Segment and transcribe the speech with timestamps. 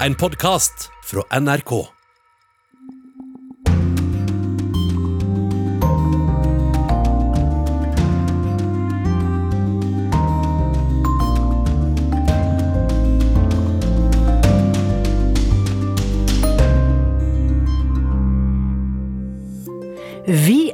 [0.00, 1.97] En podkast fra NRK.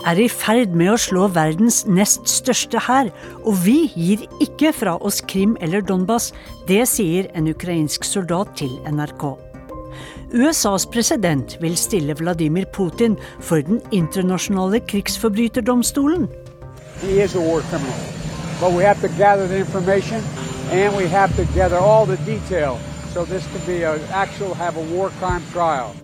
[0.05, 3.11] Er i ferd med å slå verdens nest største hær,
[3.45, 6.33] og vi gir ikke fra oss Krim eller Donbas.
[6.69, 9.25] Det sier en ukrainsk soldat til NRK.
[10.35, 16.29] USAs president vil stille Vladimir Putin for den internasjonale krigsforbryterdomstolen.
[23.15, 26.04] So this could be an actual have a war crime trial.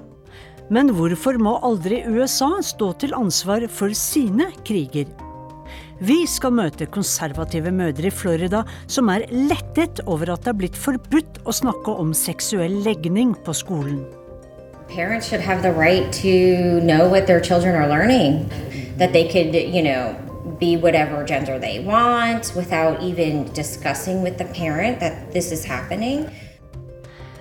[0.70, 5.08] Men hvorfor må aldri USA stå til ansvar for sine kriger?
[5.98, 10.78] Vi skal møte konservative mødre i Florida som er lettet over at det er blitt
[10.78, 14.04] forbudt å snakke om seksuell legning på skolen.
[14.94, 18.46] Parents should have the right to know what their children are learning,
[18.98, 20.14] that they could, you know,
[20.58, 26.30] be whatever gender they want without even discussing with the parent that this is happening.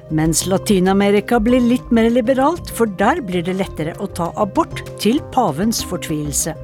[0.10, 5.20] Mens Latin-Amerika blir litt mer liberalt, for der blir det lettere å ta abort, til
[5.34, 6.56] pavens fortvilelse.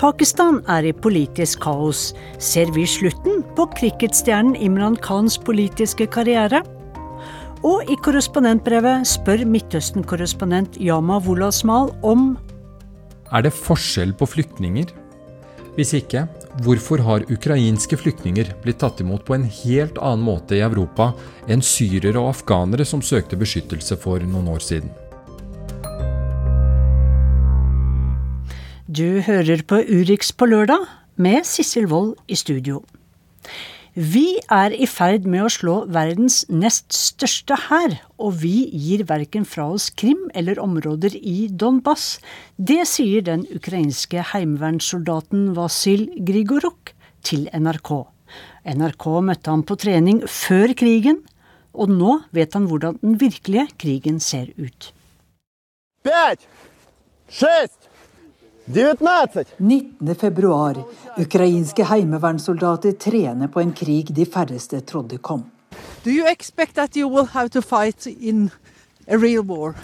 [0.00, 2.14] Pakistan er i politisk kaos.
[2.40, 6.62] Ser vi slutten på cricketstjernen Imran Khans politiske karriere?
[7.64, 12.34] Og i korrespondentbrevet spør Midtøsten-korrespondent Yama Wolasmal om
[13.32, 14.88] Er det forskjell på flyktninger?
[15.74, 16.20] Hvis ikke,
[16.62, 21.08] hvorfor har ukrainske flyktninger blitt tatt imot på en helt annen måte i Europa
[21.50, 24.92] enn syrere og afghanere som søkte beskyttelse for noen år siden?
[28.86, 30.86] Du hører på Urix på lørdag
[31.18, 32.84] med Sissel Wold i studio.
[33.94, 39.44] Vi er i ferd med å slå verdens nest største hær, og vi gir verken
[39.46, 42.18] fra oss Krim eller områder i Donbas.
[42.58, 46.90] Det sier den ukrainske heimevernssoldaten Vasil Grigoruk
[47.22, 47.92] til NRK.
[48.74, 51.22] NRK møtte han på trening før krigen,
[51.70, 54.90] og nå vet han hvordan den virkelige krigen ser ut.
[56.02, 56.42] Fem,
[57.30, 57.83] seks,
[58.66, 60.14] 19.
[60.14, 60.76] februar.
[61.16, 65.44] Ukrainske heimevernssoldater trener på en krig de færreste trodde kom.
[66.04, 68.50] Do you expect that you will have to fight in
[69.08, 69.74] a real war?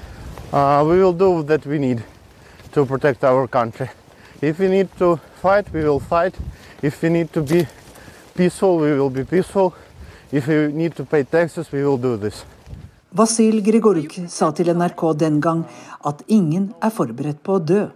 [0.52, 2.02] Uh, we will do that we need
[2.72, 3.88] to protect our country.
[4.40, 6.34] If we need to fight, we will fight.
[6.82, 7.66] If we need to be
[8.34, 9.74] peaceful, we will be peaceful.
[10.32, 12.44] If we need to pay taxes, we will do this.
[13.12, 15.64] Vasil Grigoruk sa til NRK den gang
[16.06, 17.88] at ingen er forberedt på å dø.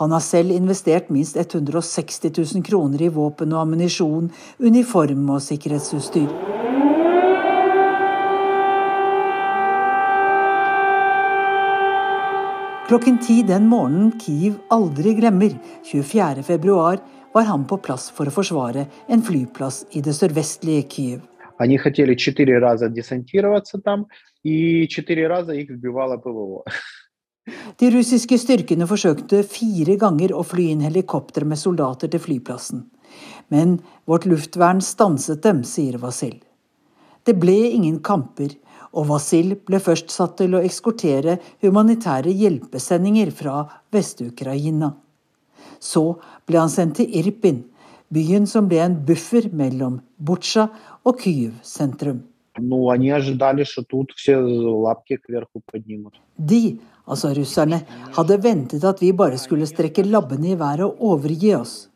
[0.00, 6.28] Han har selv investert minst 160 000 kroner i våpen og ammunisjon, uniform og sikkerhetsutstyr.
[12.84, 15.54] Klokken ti den morgenen Kiev aldri glemmer,
[15.88, 16.74] 24.2,
[17.34, 21.22] var han på plass for å forsvare en flyplass i det sørvestlige Kiev.
[21.58, 24.06] Они хотели четыре раза десантироваться там,
[24.42, 26.64] и четыре раза их сбивало ПВО.
[27.79, 32.85] De russiske styrkene forsøkte fire ganger å fly inn helikopter med soldater til flyplassen.
[33.49, 33.79] Men
[34.09, 36.37] vårt luftvern stanset dem, sier Vasil.
[37.25, 38.53] Det ble ingen kamper,
[38.93, 43.61] og Vasil ble først satt til å ekskortere humanitære hjelpesendinger fra
[43.93, 44.93] Vest-Ukraina.
[45.79, 46.03] Så
[46.49, 47.63] ble han sendt til Irpin,
[48.09, 50.67] byen som ble en buffer mellom Butsja
[51.05, 52.23] og Kyiv sentrum.
[52.58, 56.14] Ну, они ожидали, что тут все лапки кверху поднимут.
[56.38, 57.80] De, altså russerne,
[58.16, 61.88] hadde ventet at vi bare skulle strekke labbene i været og overgi oss.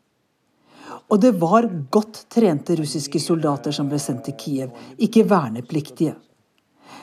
[1.09, 4.69] Og det var godt trente russiske soldater som ble sendt til Kiev,
[4.99, 6.15] ikke vernepliktige.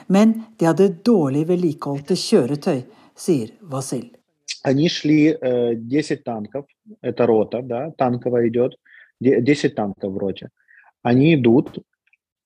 [0.07, 2.85] Men de hadde dårlig vedlikeholdte kjøretøy,
[3.15, 4.11] sier Vasil.
[4.63, 6.65] Они шли э, 10 танков,
[7.01, 8.75] это рота, да, танковая идет,
[9.19, 10.49] де- 10 танков в роте.
[11.03, 11.79] Они идут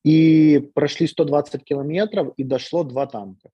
[0.06, 3.50] и прошли 120 километров, и дошло два танка.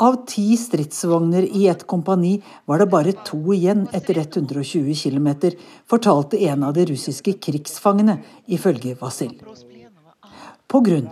[0.00, 2.32] Av ti stridsvogner i et kompani
[2.66, 5.28] var det bare to igjen etter 120 km,
[5.86, 8.18] fortalte en av de russiske krigsfangene,
[8.48, 9.36] ifølge Vasil.
[10.70, 11.02] Pga.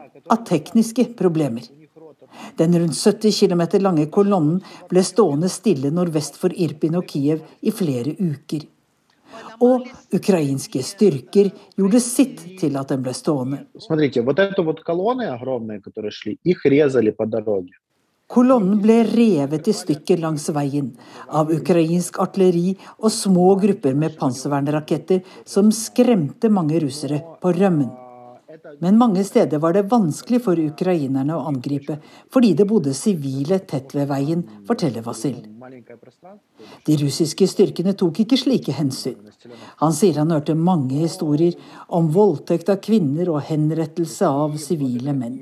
[0.45, 1.63] tekniske problemer.
[2.57, 4.61] Den rundt 70 km lange kolonnen
[4.91, 8.67] ble stående stille nordvest for Irpin og Kiev i flere uker.
[9.64, 13.64] Og ukrainske styrker gjorde sitt til at den ble stående.
[18.34, 20.88] Kolonnen ble revet i stykker langs veien
[21.30, 27.92] av ukrainsk artilleri og små grupper med panservernraketter som skremte mange russere på rømmen.
[28.80, 31.98] Men mange steder var det vanskelig for ukrainerne å angripe,
[32.32, 35.42] fordi det bodde sivile tett ved veien, forteller Vasil.
[36.88, 39.18] De russiske styrkene tok ikke slike hensyn.
[39.84, 41.58] Han sier han hørte mange historier
[41.88, 45.40] om voldtekt av kvinner og henrettelse av sivile menn.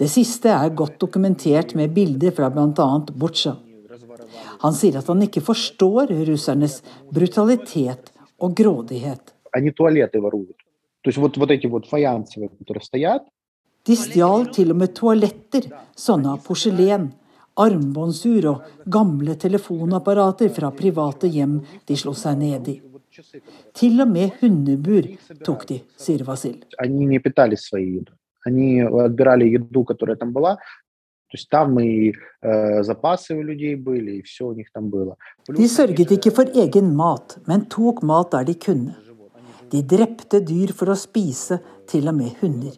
[0.00, 2.88] Det siste er godt dokumentert med bilder fra bl.a.
[3.12, 3.56] Butsja.
[4.64, 6.80] Han sier at han ikke forstår russernes
[7.12, 9.34] brutalitet og grådighet.
[13.85, 17.11] De stjal til og med toaletter, sånne av porselen,
[17.61, 22.75] armbåndsur og gamle telefonapparater fra private hjem de slo seg ned i.
[23.77, 25.07] Til og med hundebur
[25.45, 26.57] tok de, sier Vasil.
[28.47, 34.17] Они отбирали еду, которая там была, то есть там и э, запасы у людей были,
[34.17, 35.17] и все у них там было.
[35.47, 38.95] De sørget ikke for egen mat, men tok mat der de kunne.
[39.70, 42.74] De drepte dyr for å spise, til og med hunder.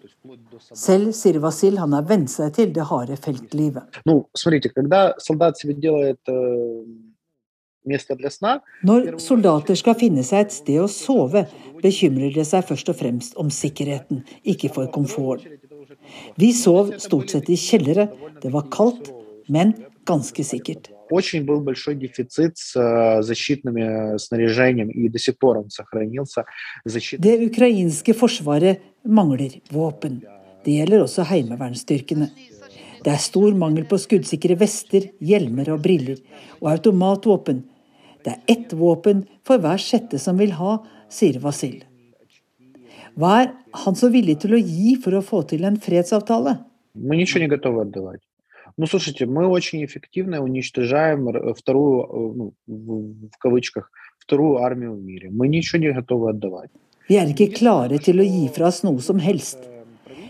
[0.76, 3.98] Selv sier Vasil han har vent seg til det harde feltlivet.
[8.88, 11.44] Når soldater skal finne seg et sted å sove,
[11.82, 15.58] bekymrer det seg først og fremst om sikkerheten, ikke for komforten.
[16.38, 18.06] Vi sov stort sett i kjellere,
[18.42, 19.10] det var kaldt,
[19.50, 19.74] men
[20.08, 25.69] ganske sikkert очень был большой дефицит с э, защитными снаряжением, и до сих пор он
[25.69, 26.45] сохранился.
[26.85, 27.19] Защит...
[27.21, 30.21] Det ukrainske forsvaret mangler våpen.
[30.65, 32.29] Det gjelder også heimevernsstyrkene.
[33.03, 36.17] Det er stor mangel på skuddsikre vester, hjelmer og briller,
[36.59, 37.63] og automatvåpen.
[38.25, 41.85] Det er ett våpen for hver sjette som vil ha, sier Vasil.
[43.15, 43.53] Hva er
[43.85, 46.59] han så villig til å gi for å få til en fredsavtale?
[46.93, 48.21] Мы ничего не готовы отдавать.
[48.77, 53.89] Ну, слушайте, мы очень эффективно уничтожаем р- вторую, э, ну, в, в кавычках,
[54.19, 55.29] вторую армию в мире.
[55.31, 56.69] Мы ничего не готовы отдавать.
[57.09, 59.57] Vi er ikke klare til å gi fra oss noe som helst.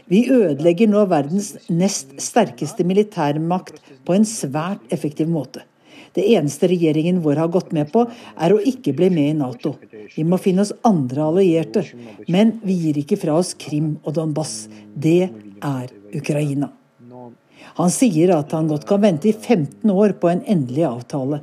[0.07, 5.63] Vi ødelegger nå verdens nest sterkeste militærmakt på en svært effektiv måte.
[6.13, 8.06] Det eneste regjeringen vår har gått med på,
[8.39, 9.75] er å ikke bli med i Nato.
[10.15, 11.83] Vi må finne oss andre allierte.
[12.29, 14.68] Men vi gir ikke fra oss Krim og Donbass.
[14.95, 15.29] Det
[15.62, 16.71] er Ukraina.
[17.78, 21.40] Han sier at han godt kan vente i 15 år på en endelig avtale.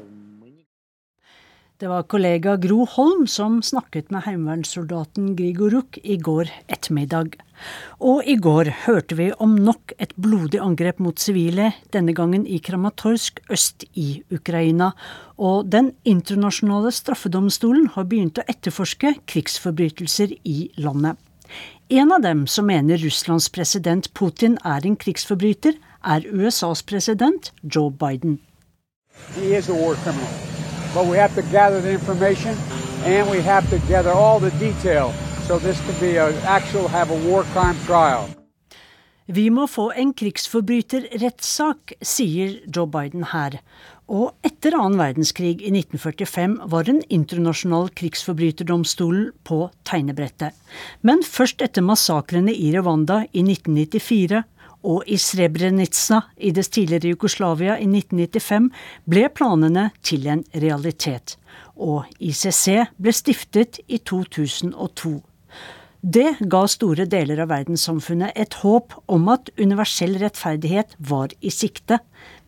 [1.79, 7.37] Det var kollega Gro Holm som snakket med heimevernssoldaten Grigoruk i går ettermiddag.
[8.03, 12.59] Og i går hørte vi om nok et blodig angrep mot sivile, denne gangen i
[12.59, 14.91] Kramatorsk øst i Ukraina.
[15.39, 21.15] Og Den internasjonale straffedomstolen har begynt å etterforske krigsforbrytelser i landet.
[21.87, 27.91] En av dem som mener Russlands president Putin er en krigsforbryter, er USAs president Joe
[27.91, 28.39] Biden.
[29.35, 30.29] He is a war criminal.
[30.93, 32.55] But we have to gather the information
[33.05, 35.13] and we have to gather all the detail
[35.47, 38.29] so this can be an actual have a war crime trial.
[39.29, 43.59] Vi må få en krigsforbryterrettssak, sier Joe Biden her.
[44.09, 50.57] Og etter annen verdenskrig i 1945 var den internasjonale krigsforbryterdomstolen på tegnebrettet.
[51.05, 54.41] Men først etter massakrene i Rwanda i 1994
[54.83, 58.69] og i Srebrenica i det tidligere Jugoslavia i 1995
[59.09, 61.37] ble planene til en realitet.
[61.75, 65.19] Og ICC ble stiftet i 2002.
[65.99, 71.99] Det ga store deler av verdenssamfunnet et håp om at universell rettferdighet var i sikte.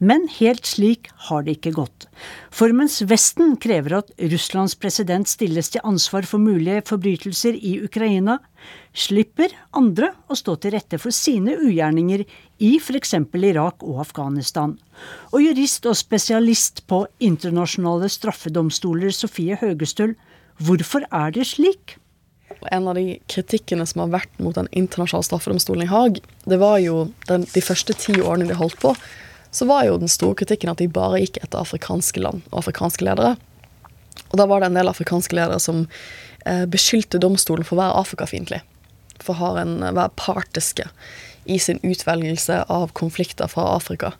[0.01, 2.07] Men helt slik har det ikke gått.
[2.49, 8.39] For mens Vesten krever at Russlands president stilles til ansvar for mulige forbrytelser i Ukraina,
[8.97, 12.25] slipper andre å stå til rette for sine ugjerninger
[12.65, 13.13] i f.eks.
[13.37, 14.73] Irak og Afghanistan.
[15.29, 20.17] Og jurist og spesialist på internasjonale straffedomstoler Sofie Høgestøl,
[20.57, 21.99] hvorfor er det slik?
[22.73, 26.81] En av de kritikkene som har vært mot den internasjonale straffedomstolen i Haag, det var
[26.81, 28.97] jo den, de første ti årene de holdt på,
[29.51, 33.05] så var jo den store kritikken at de bare gikk etter afrikanske land og afrikanske
[33.05, 33.35] ledere.
[34.31, 35.83] Og da var det en del afrikanske ledere som
[36.45, 38.61] eh, beskyldte domstolen for å være afrikafiendtlig.
[39.21, 40.87] For å være partiske
[41.51, 44.13] i sin utvelgelse av konflikter fra Afrika.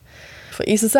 [0.51, 0.97] For ICC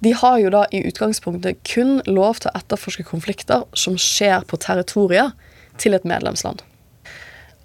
[0.00, 4.56] de har jo da i utgangspunktet kun lov til å etterforske konflikter som skjer på
[4.60, 5.36] territoriet
[5.80, 6.62] til et medlemsland.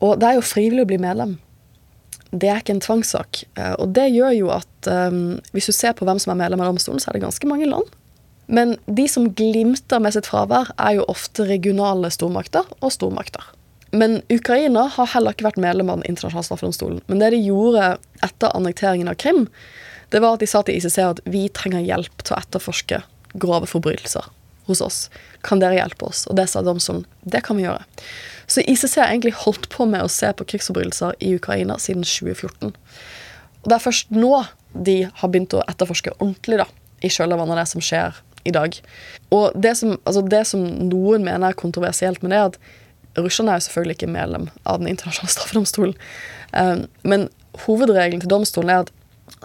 [0.03, 1.37] Og det er jo frivillig å bli medlem.
[2.35, 3.43] Det er ikke en tvangssak.
[3.55, 6.63] Eh, Og det gjør jo at um, hvis du ser på hvem som er medlem
[6.63, 7.87] av domstolen, så er det ganske mange land.
[8.47, 13.47] Men de som glimter med sitt fravær, er jo ofte regionale stormakter og stormakter.
[13.95, 17.01] Men Ukraina har heller ikke vært medlem av Den internasjonale straffedomstolen.
[17.07, 19.45] Men det de gjorde etter annekteringen av Krim,
[20.13, 23.01] det var at de sa til ICC at vi trenger hjelp til å etterforske
[23.41, 24.27] grove forbrytelser.
[24.65, 25.09] hos oss.
[25.45, 26.23] Kan dere hjelpe oss?
[26.25, 27.03] Og det sa domstolen.
[27.21, 27.83] Det kan vi gjøre.
[28.47, 32.75] Så ICC har egentlig holdt på med å se på krigsforbrytelser i Ukraina siden 2014.
[33.63, 34.43] Og det er først nå
[34.75, 36.67] de har begynt å etterforske ordentlig da,
[37.01, 38.75] i kjølvannet av det som skjer i dag.
[39.33, 43.53] Og det som, altså det som noen mener er kontroversielt med det, er at russerne
[43.53, 45.97] er jo selvfølgelig ikke medlem av Den internasjonale straffedomstolen.
[46.51, 47.27] Um, men
[47.65, 48.93] hovedregelen til domstolen er at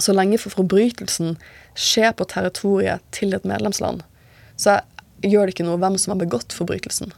[0.02, 1.38] så lenge forbrytelsen
[1.78, 4.02] skjer på territoriet til et medlemsland,
[4.60, 4.80] så
[5.24, 7.14] gjør det ikke noe hvem som har begått forbrytelsen.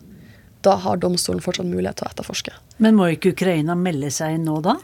[0.63, 2.57] Da har domstolen fortsatt mulighet til å etterforske.
[2.83, 4.77] Men må ikke Ukraina melde seg inn nå, da?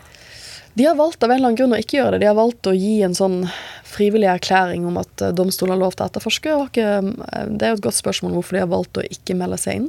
[0.79, 2.23] De har valgt av en eller annen grunn å ikke gjøre det.
[2.23, 3.41] De har valgt å gi en sånn
[3.89, 6.55] frivillig erklæring om at eh, domstolen har lov til å etterforske.
[6.79, 7.09] Eh,
[7.51, 9.89] det er jo et godt spørsmål hvorfor de har valgt å ikke melde seg inn.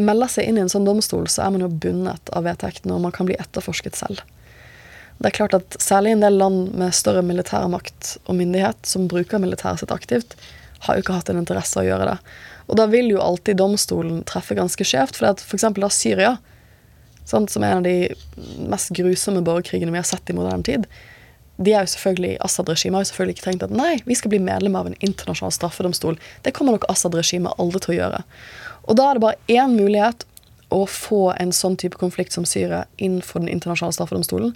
[0.00, 3.04] Melde seg inn i en sånn domstol, så er man jo bundet av vedtektene, og
[3.06, 4.24] man kan bli etterforsket selv.
[5.20, 9.42] Det er klart at Særlig en del land med større militærmakt og myndighet, som bruker
[9.42, 10.34] militæret sitt aktivt,
[10.86, 12.18] har jo ikke hatt en interesse av å gjøre det.
[12.70, 15.18] Og da vil jo alltid domstolen treffe ganske skjevt.
[15.18, 15.66] For f.eks.
[15.76, 16.34] da Syria,
[17.26, 20.86] sant, som er en av de mest grusomme borgerkrigene vi har sett i moderne tid,
[21.60, 24.38] de er jo selvfølgelig, Assad-regimet har jo selvfølgelig ikke tenkt at nei, vi skal bli
[24.40, 26.16] medlem av en internasjonal straffedomstol.
[26.46, 28.20] Det kommer nok Assad-regimet aldri til å gjøre.
[28.88, 30.24] Og da er det bare én mulighet
[30.72, 34.54] å få en sånn type konflikt som Syria inn for den internasjonale straffedomstolen.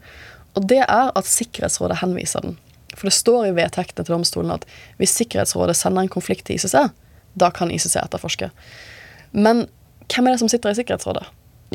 [0.54, 2.56] Og det er at Sikkerhetsrådet henviser den.
[2.94, 4.64] For det står i vedtektene til domstolen at
[5.00, 6.94] hvis Sikkerhetsrådet sender en konflikt til ICC,
[7.38, 8.50] da kan ICC etterforske.
[9.32, 9.66] Men
[10.10, 11.24] hvem er det som sitter i Sikkerhetsrådet?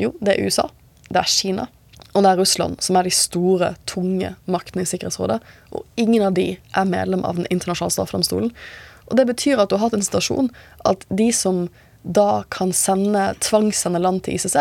[0.00, 0.68] Jo, det er USA,
[1.10, 1.66] det er Kina,
[2.14, 5.40] og det er Russland, som er de store, tunge maktene i Sikkerhetsrådet.
[5.76, 8.50] Og ingen av de er medlem av Den internasjonale straffedomstolen.
[9.10, 10.50] Og det betyr at du har hatt en situasjon
[10.88, 11.68] at de som
[12.02, 14.56] da kan sende, tvangssende land til ICC,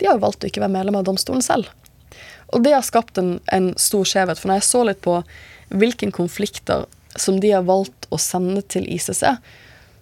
[0.00, 1.70] de har jo valgt å ikke være medlem av domstolen selv.
[2.52, 4.40] Og det har skapt en, en stor skjevhet.
[4.40, 5.20] For når jeg så litt på
[5.72, 9.22] hvilke konflikter som de har valgt å sende til ICC,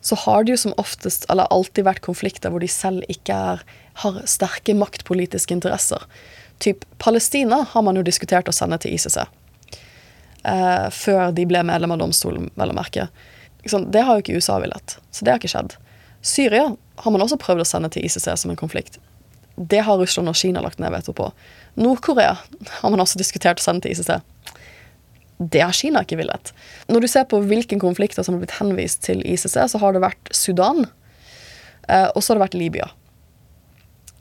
[0.01, 3.65] så har det jo som oftest, eller alltid vært konflikter hvor de selv ikke er,
[4.03, 6.07] har sterke maktpolitiske interesser.
[6.61, 9.19] Typ Palestina har man jo diskutert å sende til ICC.
[10.43, 13.11] Eh, før de ble medlem av domstolen, vel å merke.
[13.61, 15.77] Det har jo ikke USA villet, så det har ikke skjedd.
[16.25, 16.67] Syria
[17.05, 18.99] har man også prøvd å sende til ICC som en konflikt.
[19.61, 21.29] Det har Russland og Kina lagt ned veto på.
[21.81, 22.39] Nord-Korea
[22.81, 24.21] har man også diskutert å sende til ICC.
[25.41, 26.53] Det har Kina ikke villet.
[26.93, 30.03] Når du ser på hvilke konflikter som har blitt henvist til ICC, så har det
[30.05, 30.85] vært Sudan,
[31.89, 32.91] eh, og så har det vært Libya.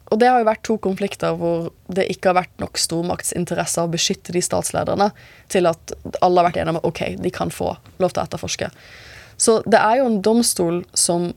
[0.10, 3.92] Og det har jo vært to konflikter hvor det ikke har vært nok stormaktsinteresse å
[3.92, 5.12] beskytte de statslederne
[5.54, 8.72] til at alle har vært enige om ok, de kan få lov til å etterforske.
[9.40, 11.30] Så det er jo en domstol som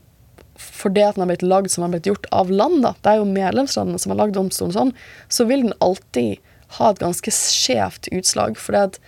[0.63, 2.93] for det at den har blitt lagd som den har blitt gjort av land, da,
[3.01, 4.91] det er jo medlemslandene som har lagd domstolen sånn,
[5.27, 6.41] så vil den alltid
[6.77, 8.57] ha et ganske skjevt utslag.
[8.57, 8.99] For det at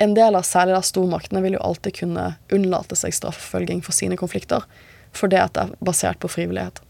[0.00, 4.16] en del av særlig av stormaktene vil jo alltid kunne unnlate seg straffeforfølging for sine
[4.20, 4.64] konflikter.
[5.12, 6.80] For det at det er basert på frivillighet.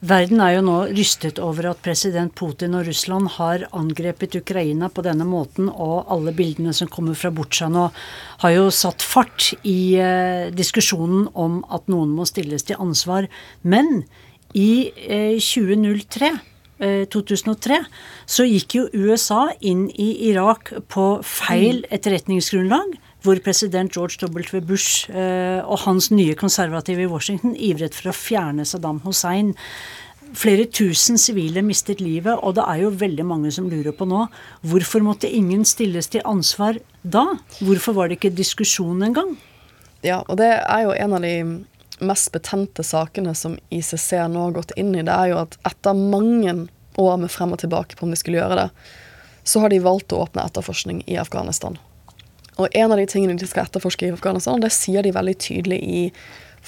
[0.00, 5.02] Verden er jo nå rystet over at president Putin og Russland har angrepet Ukraina på
[5.02, 7.88] denne måten, og alle bildene som kommer fra Butsja nå,
[8.44, 13.26] har jo satt fart i eh, diskusjonen om at noen må stilles til ansvar.
[13.66, 14.04] Men
[14.54, 16.36] i eh, 2003
[16.78, 17.86] 2003, eh,
[18.26, 21.92] så gikk jo USA inn i Irak på feil mm.
[21.98, 24.60] etterretningsgrunnlag hvor president George W.
[24.62, 29.54] Bush eh, og hans nye konservative i Washington ivret for å fjerne Saddam Hussein.
[30.38, 34.26] Flere tusen sivile mistet livet, og det er jo veldig mange som lurer på nå
[34.68, 37.24] hvorfor måtte ingen stilles til ansvar da?
[37.58, 39.34] Hvorfor var det ikke diskusjon engang?
[40.04, 41.34] Ja, og det er jo en av de
[42.00, 45.04] mest betente sakene som ICC nå har gått inn i.
[45.06, 46.54] Det er jo at etter mange
[46.98, 48.68] år med frem og tilbake på om de skulle gjøre det,
[49.48, 51.78] så har de valgt å åpne etterforskning i Afghanistan.
[52.58, 55.78] Og en av de tingene de skal etterforske i Afghanistan, det sier de veldig tydelig
[55.78, 56.02] i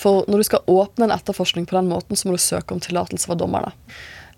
[0.00, 2.80] For når du skal åpne en etterforskning på den måten, så må du søke om
[2.80, 3.72] tillatelse fra dommerne.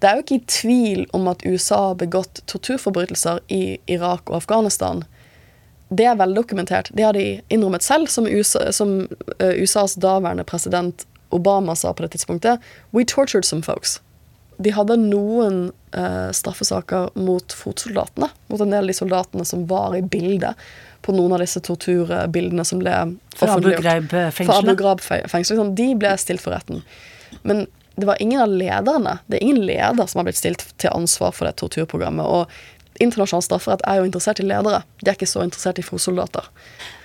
[0.01, 4.41] Det er jo ikke i tvil om at USA har begått torturforbrytelser i Irak og
[4.41, 5.05] Afghanistan.
[5.93, 6.89] Det er veldokumentert.
[6.97, 9.03] Det har de innrømmet selv, som, USA, som
[9.43, 12.61] uh, USAs daværende president Obama sa på det tidspunktet.
[12.91, 13.99] We tortured some folks.
[14.63, 19.97] De hadde noen uh, straffesaker mot fotsoldatene, mot en del av de soldatene som var
[19.97, 20.61] i bildet
[21.03, 22.95] på noen av disse torturbildene som ble
[23.37, 25.57] Fra Abu Ghraib-fengselet?
[25.57, 26.85] Sånn, de ble stilt for retten.
[27.43, 29.19] Men det var ingen av lederne.
[29.27, 32.25] Det er ingen leder som har blitt stilt til ansvar for det torturprogrammet.
[32.25, 34.83] Og internasjonal strafferett er jo interessert i ledere.
[35.03, 36.49] De er ikke så interessert i fotsoldater.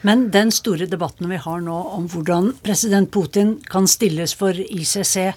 [0.07, 5.33] Men den store debatten vi har nå om hvordan president Putin kan stilles for ICC,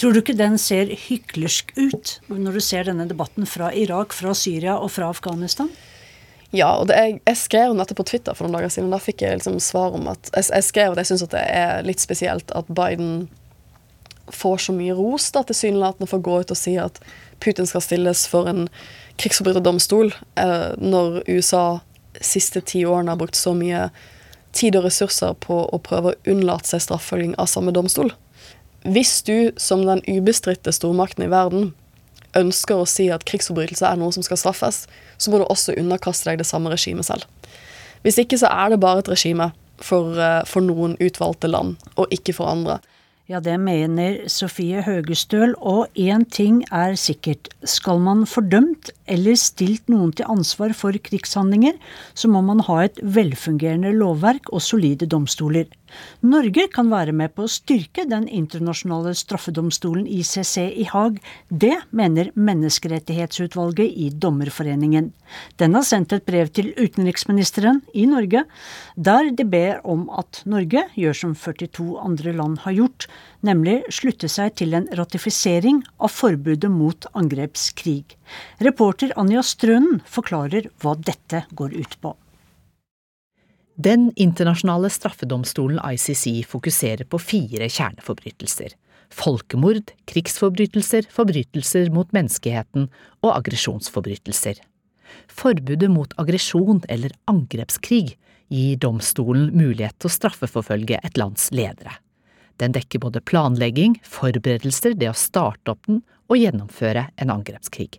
[0.00, 4.34] tror du ikke den ser hyklersk ut når du ser denne debatten fra Irak, fra
[4.34, 5.70] Syria og fra Afghanistan?
[6.54, 8.92] Ja, og det, jeg, skrev dette på Twitter for noen dager siden.
[8.94, 11.86] Da fikk jeg liksom svar om at Jeg, jeg skrev at jeg syns det er
[11.86, 13.26] litt spesielt at Biden
[14.32, 17.00] får så mye ros, da, tilsynelatende, for å gå ut og si at
[17.44, 18.68] Putin skal stilles for en
[19.22, 21.80] krigsforbryterdomstol, eh, når USA
[22.20, 23.88] siste ti årene har brukt så mye
[24.54, 28.12] tid og ressurser på å prøve å unnlate seg straffølging av samme domstol.
[28.84, 31.72] Hvis du, som den ubestridte stormakten i verden,
[32.38, 34.84] ønsker å si at krigsforbrytelse er noe som skal straffes,
[35.18, 37.26] så må du også underkaste deg det samme regimet selv.
[38.04, 42.10] Hvis ikke så er det bare et regime for, eh, for noen utvalgte land, og
[42.10, 42.80] ikke for andre.
[43.24, 47.48] Ja, det mener Sofie Høgestøl, og én ting er sikkert.
[47.64, 51.78] Skal man fordømt eller stilt noen til ansvar for krigshandlinger,
[52.12, 55.72] så må man ha et velfungerende lovverk og solide domstoler.
[56.24, 61.18] Norge kan være med på å styrke den internasjonale straffedomstolen ICC i Haag.
[61.48, 65.10] Det mener Menneskerettighetsutvalget i Dommerforeningen.
[65.60, 68.44] Den har sendt et brev til utenriksministeren i Norge,
[68.96, 73.08] der de ber om at Norge gjør som 42 andre land har gjort,
[73.44, 78.16] nemlig slutte seg til en ratifisering av forbudet mot angrepskrig.
[78.64, 82.16] Reporter Anja Strønen forklarer hva dette går ut på.
[83.76, 88.68] Den internasjonale straffedomstolen ICC fokuserer på fire kjerneforbrytelser.
[89.10, 92.86] Folkemord, krigsforbrytelser, forbrytelser mot menneskeheten
[93.24, 94.60] og aggresjonsforbrytelser.
[95.26, 98.14] Forbudet mot aggresjon eller angrepskrig
[98.54, 101.98] gir domstolen mulighet til å straffeforfølge et lands ledere.
[102.62, 107.98] Den dekker både planlegging, forberedelser, det å starte opp den og gjennomføre en angrepskrig.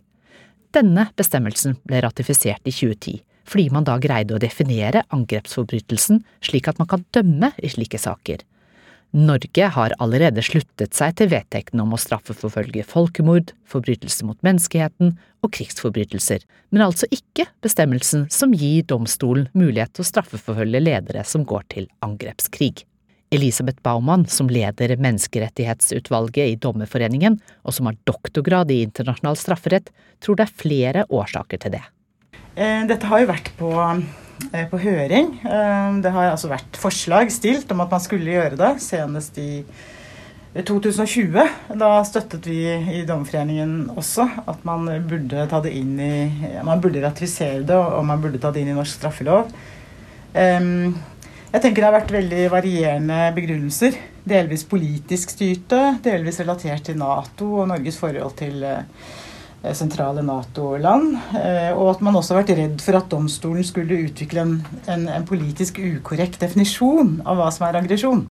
[0.72, 6.82] Denne bestemmelsen ble ratifisert i 2010 fordi man da greide å definere angrepsforbrytelsen slik at
[6.82, 8.42] man kan dømme i slike saker.
[9.16, 15.14] Norge har allerede sluttet seg til vedtekten om å straffeforfølge folkemord, forbrytelser mot menneskeheten
[15.46, 16.42] og krigsforbrytelser,
[16.74, 21.88] men altså ikke bestemmelsen som gir domstolen mulighet til å straffeforfølge ledere som går til
[22.04, 22.84] angrepskrig.
[23.34, 30.38] Elisabeth Baumann, som leder Menneskerettighetsutvalget i Dommerforeningen, og som har doktorgrad i internasjonal strafferett, tror
[30.38, 31.86] det er flere årsaker til det.
[32.56, 33.68] Eh, dette har jo vært på,
[34.48, 35.28] eh, på høring.
[35.44, 39.64] Eh, det har altså vært forslag stilt om at man skulle gjøre det, senest i
[40.56, 41.36] 2020.
[41.76, 47.02] Da støttet vi i Dommerforeningen også at man burde ta det inn i Man burde
[47.04, 49.52] ratifisere det, og man burde ta det inn i norsk straffelov.
[50.32, 54.00] Jeg tenker det har vært veldig varierende begrunnelser.
[54.24, 58.64] Delvis politisk styrte, delvis relatert til Nato og Norges forhold til
[59.74, 61.16] sentrale Nato-land.
[61.40, 65.06] Eh, og at man også har vært redd for at domstolen skulle utvikle en, en,
[65.10, 68.26] en politisk ukorrekt definisjon av hva som er aggresjon.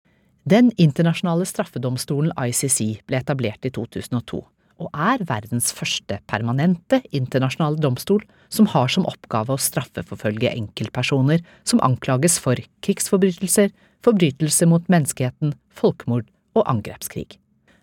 [0.46, 4.44] Den internasjonale straffedomstolen ICC ble etablert i 2002
[4.82, 8.22] og er verdens første permanente internasjonale domstol
[8.52, 13.72] som har som oppgave å straffeforfølge enkeltpersoner som anklages for krigsforbrytelser,
[14.04, 17.38] forbrytelser mot menneskeheten, folkemord og angrepskrig.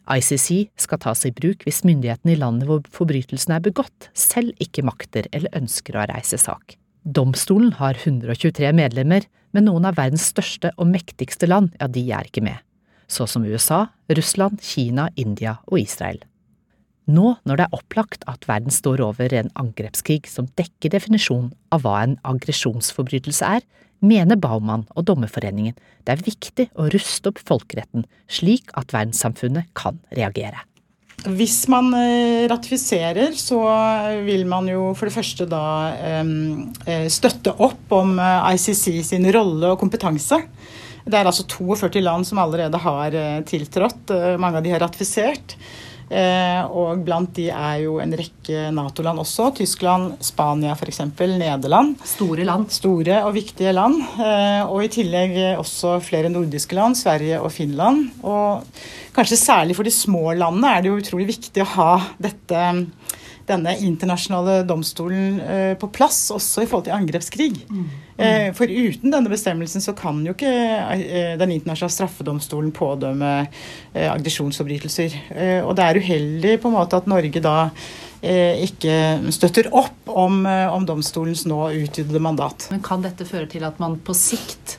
[0.09, 4.83] ICC skal tas i bruk hvis myndighetene i landet hvor forbrytelsen er begått, selv ikke
[4.85, 6.75] makter eller ønsker å reise sak.
[7.03, 12.29] Domstolen har 123 medlemmer, men noen av verdens største og mektigste land, ja, de er
[12.29, 12.59] ikke med,
[13.11, 16.21] så som USA, Russland, Kina, India og Israel.
[17.03, 21.83] Nå når det er opplagt at verden står over en angrepskrig som dekker definisjonen av
[21.83, 23.65] hva en aggresjonsforbrytelse er,
[24.03, 29.99] mener Baumann og Dommerforeningen det er viktig å ruste opp folkeretten slik at verdenssamfunnet kan
[30.15, 30.65] reagere.
[31.23, 33.61] Hvis man eh, ratifiserer, så
[34.25, 39.71] vil man jo for det første da eh, støtte opp om eh, ICC sin rolle
[39.71, 40.41] og kompetanse.
[41.03, 44.13] Det er altså 42 land som allerede har tiltrådt.
[44.39, 45.57] Mange av de har ratifisert.
[46.09, 49.49] Eh, og blant de er jo en rekke Nato-land også.
[49.59, 51.01] Tyskland, Spania f.eks.
[51.19, 51.95] Nederland.
[52.07, 52.69] Store land.
[52.73, 53.99] Store og viktige land.
[54.17, 58.07] Eh, og i tillegg også flere nordiske land, Sverige og Finland.
[58.23, 58.63] Og
[59.15, 62.65] kanskje særlig for de små landene er det jo utrolig viktig å ha dette
[63.47, 67.51] denne internasjonale domstolen eh, på plass, også i forhold til angrepskrig.
[67.69, 67.83] Mm.
[68.13, 68.53] Mm.
[68.53, 73.31] For uten denne bestemmelsen så kan jo ikke eh, den internasjonale straffedomstolen pådømme
[73.97, 75.17] aggresjonsforbrytelser.
[75.65, 77.57] Og det er uheldig på en måte at Norge da
[78.23, 78.93] ikke
[79.35, 82.69] støtter opp om, om domstolens nå utvidede mandat.
[82.71, 84.77] Men kan dette føre til at man på sikt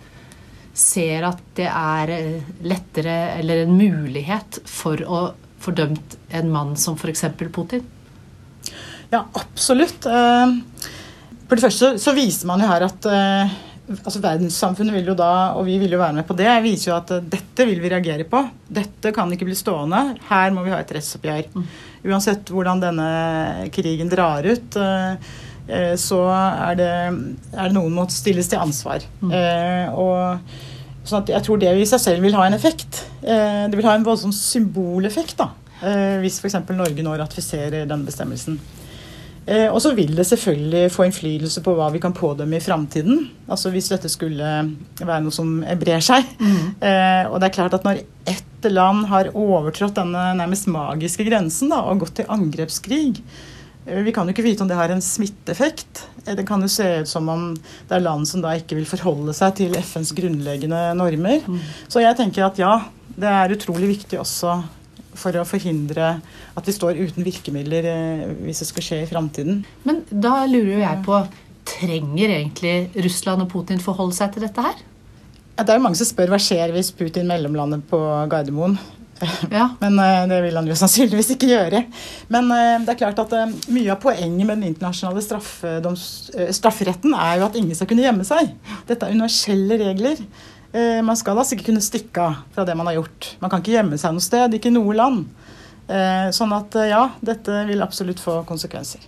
[0.74, 2.14] ser at det er
[2.64, 5.24] lettere eller en mulighet for å
[5.64, 7.24] fordømt en mann som f.eks.
[7.52, 7.84] Putin?
[9.10, 10.06] Ja, absolutt.
[10.06, 10.56] Eh,
[11.44, 13.54] for det første så viser man jo her at eh,
[13.94, 16.98] altså Verdenssamfunnet vil jo da, og vi vil jo være med på det, viser jo
[16.98, 18.42] at eh, dette vil vi reagere på.
[18.80, 20.02] Dette kan ikke bli stående.
[20.30, 21.50] Her må vi ha et rettsoppgjør.
[21.54, 21.66] Mm.
[22.10, 23.08] Uansett hvordan denne
[23.72, 24.76] krigen drar ut,
[25.96, 26.88] så er det,
[27.56, 29.06] er det noen må stilles til ansvar.
[29.24, 29.30] Mm.
[29.96, 33.06] Og sånn at jeg tror det i seg selv vil ha en effekt.
[33.22, 35.48] Det vil ha en voldsom symboleffekt da,
[36.20, 36.60] hvis f.eks.
[36.76, 38.60] Norge nå ratifiserer den bestemmelsen.
[39.44, 43.26] Eh, og så vil det selvfølgelig få innflytelse på hva vi kan pådømme i framtiden.
[43.44, 44.52] Altså hvis dette skulle
[45.00, 46.30] være noe som brer seg.
[46.40, 46.62] Mm.
[46.80, 51.74] Eh, og det er klart at når ett land har overtrådt denne nærmest magiske grensen
[51.74, 53.18] da, og gått til angrepskrig
[53.84, 56.06] eh, Vi kan jo ikke vite om det har en smitteeffekt.
[56.24, 59.36] Det kan jo se ut som om det er land som da ikke vil forholde
[59.36, 61.44] seg til FNs grunnleggende normer.
[61.44, 61.60] Mm.
[61.92, 62.78] Så jeg tenker at ja,
[63.12, 64.56] det er utrolig viktig også
[65.18, 66.16] for å forhindre
[66.54, 69.62] at vi står uten virkemidler eh, hvis det skal skje i framtiden.
[69.86, 71.22] Men da lurer jo jeg på
[71.64, 74.82] Trenger egentlig Russland og Putin forholde seg til dette her?
[75.54, 78.00] Ja, det er jo mange som spør hva skjer hvis Putin mellomlander på
[78.30, 78.76] Gardermoen.
[79.52, 79.68] Ja.
[79.82, 81.84] Men uh, det vil han jo sannsynligvis ikke gjøre.
[82.34, 83.34] Men uh, det er klart at
[83.72, 88.50] mye av poenget med den internasjonale strafferetten er jo at ingen skal kunne gjemme seg.
[88.90, 90.20] Dette er universelle regler.
[90.74, 93.34] Eh, man skal altså ikke kunne stikke av fra det man har gjort.
[93.38, 95.28] Man kan ikke gjemme seg noe sted, ikke i noe land.
[95.86, 99.04] Eh, sånn at eh, ja, dette vil absolutt få konsekvenser.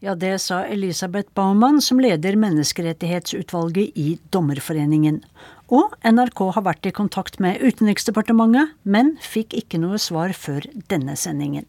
[0.00, 5.20] Ja, det sa Elisabeth Baumann, som leder menneskerettighetsutvalget i Dommerforeningen.
[5.68, 11.18] Og NRK har vært i kontakt med Utenriksdepartementet, men fikk ikke noe svar før denne
[11.20, 11.68] sendingen.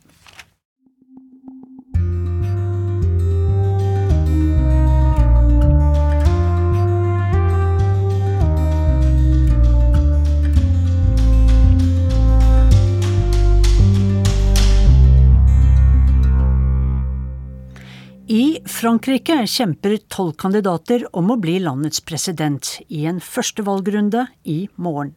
[18.31, 24.69] I Frankrike kjemper tolv kandidater om å bli landets president i en første valgrunde i
[24.79, 25.09] morgen.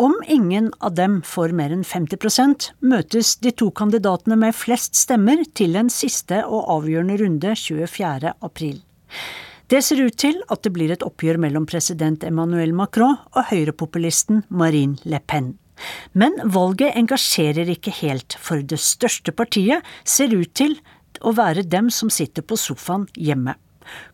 [0.00, 5.42] Om ingen av dem får mer enn 50% møtes de to kandidatene med flest stemmer
[5.52, 8.32] til en siste og avgjørende runde 24.
[8.40, 8.78] april.
[9.68, 14.46] Det ser ut til at det blir et oppgjør mellom president Emmanuel Macron og høyrepopulisten
[14.48, 15.58] Marine Le Pen.
[16.16, 20.78] Men valget engasjerer ikke helt, for det største partiet ser ut til
[21.20, 23.56] å være dem som sitter på sofaen hjemme.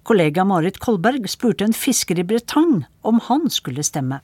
[0.07, 4.21] Kollega Marit Kolberg spurte en fisker i Bretagne om han skulle stemme.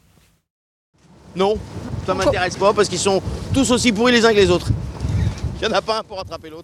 [1.35, 1.59] Non,
[2.07, 3.23] ça m'intéresse pas parce qu'ils sont
[3.55, 4.71] tous aussi pourris les uns que les autres.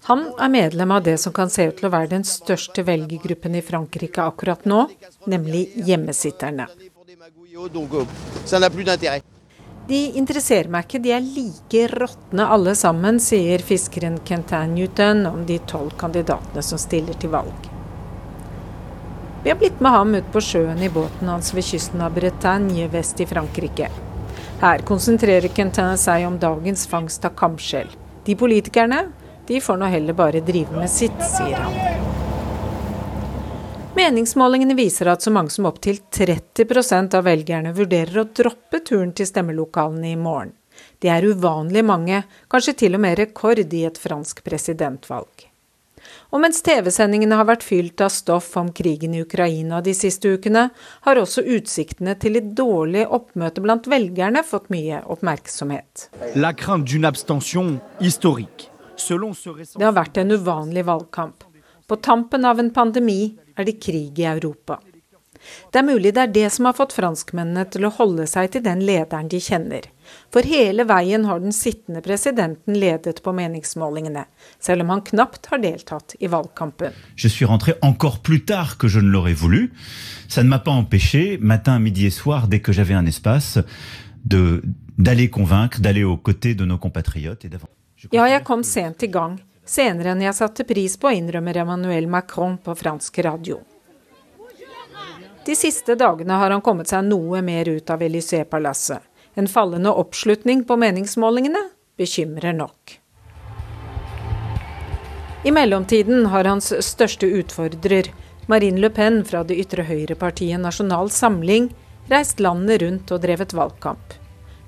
[0.08, 3.54] Han er medlem av det som kan se ut til å være den største velgergruppen
[3.54, 4.88] i Frankrike akkurat nå,
[5.30, 6.66] nemlig hjemmesitterne.
[9.88, 15.46] De interesserer meg ikke, de er like råtne alle sammen, sier fiskeren Quentin Newton om
[15.48, 17.70] de tolv kandidatene som stiller til valg.
[19.46, 22.90] Vi har blitt med ham ut på sjøen i båten hans ved kysten av Bretagne
[22.92, 23.88] vest i Frankrike.
[24.60, 27.88] Her konsentrerer Quentin seg om dagens fangst av kamskjell.
[28.28, 29.06] De politikerne,
[29.48, 32.27] de får nå heller bare drive med sitt, sier han.
[33.98, 39.26] Meningsmålingene viser at så mange som opptil 30% av velgerne vurderer å droppe turen til
[39.26, 40.52] stemmelokalene i morgen.
[41.02, 45.48] Det er uvanlig mange, kanskje til og med rekord i et fransk presidentvalg.
[46.30, 50.68] Og mens TV-sendingene har vært fylt av stoff om krigen i Ukraina de siste ukene,
[51.08, 56.06] har også utsiktene til et dårlig oppmøte blant velgerne fått mye oppmerksomhet.
[59.74, 61.44] Det har vært en uvanlig valgkamp.
[61.88, 64.78] På tampen av en pandemi er det krig i Europa.
[65.72, 68.64] Det er mulig det er det som har fått franskmennene til å holde seg til
[68.64, 69.86] den lederen de kjenner.
[70.34, 74.24] For hele veien har den sittende presidenten ledet på meningsmålingene,
[74.60, 76.96] selv om han knapt har deltatt i valgkampen.
[77.16, 79.72] Je suis rentré encore plus tard que je ne l'aurais voulu.
[80.28, 83.58] Ça ne m'a pas empêché, matin, midi et soir, dès que j'avais un espace,
[84.24, 84.62] de
[84.98, 87.46] d'aller convaincre, d'aller aux côtés de nos compatriotes.
[88.12, 89.38] Ja, jeg kom sent i gang,
[89.68, 93.60] senere enn jeg satte pris på, innrømmer Emmanuel Macron på fransk radio.
[95.48, 99.00] De siste dagene har han kommet seg noe mer ut av Élysée-palasset.
[99.38, 101.62] En fallende oppslutning på meningsmålingene
[101.96, 102.98] bekymrer nok.
[105.44, 108.10] I mellomtiden har hans største utfordrer,
[108.48, 111.70] Marine Le Pen fra det ytre høyrepartiet Nasjonal Samling,
[112.10, 114.16] reist landet rundt og drevet valgkamp.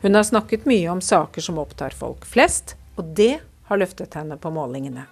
[0.02, 4.36] Hun har snakket mye om saker som opptar folk flest, og det har løftet henne
[4.36, 5.04] på målingene.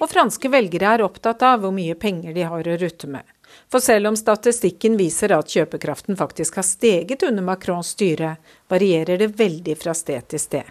[0.00, 3.24] Og franske velgere er opptatt av hvor mye penger de har å rutte med.
[3.72, 8.36] For selv om statistikken viser at kjøpekraften faktisk har steget under Macrons styre,
[8.68, 10.68] varierer det veldig fra sted til sted.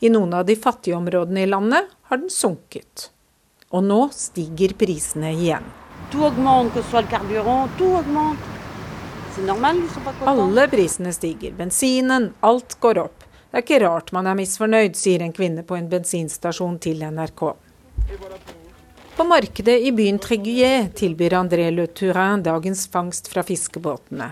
[0.00, 3.10] I noen av de fattige områdene i landet har den sunket.
[3.74, 5.66] Og nå stiger prisene igjen.
[10.24, 11.52] Alle prisene stiger.
[11.58, 13.25] Bensinen, alt går opp.
[13.56, 17.40] Det er ikke rart man er misfornøyd, sier en kvinne på en bensinstasjon til NRK.
[19.16, 24.26] På markedet i byen Tréguier tilbyr André Le Tourin dagens fangst fra fiskebåtene.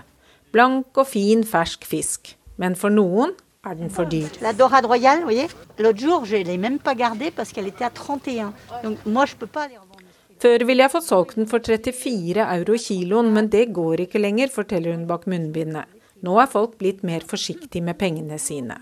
[0.53, 2.35] Blank og fin fersk fisk.
[2.61, 3.33] Men for noen
[3.65, 4.29] er den for dyr.
[4.45, 7.83] La dorade royale, vous voyez, l'autre jour, je l'ai même pas gardée parce qu'elle était
[7.83, 8.53] à 31.
[8.83, 10.05] Donc moi, je peux pas aller en vendre.
[10.37, 14.53] Før ville jeg fått solgt den for 34 euro kiloen, men det går ikke lenger,
[14.53, 15.89] forteller hun bak munnbindet.
[16.21, 18.77] Nå er folk blitt mer forsiktige med pengene sine.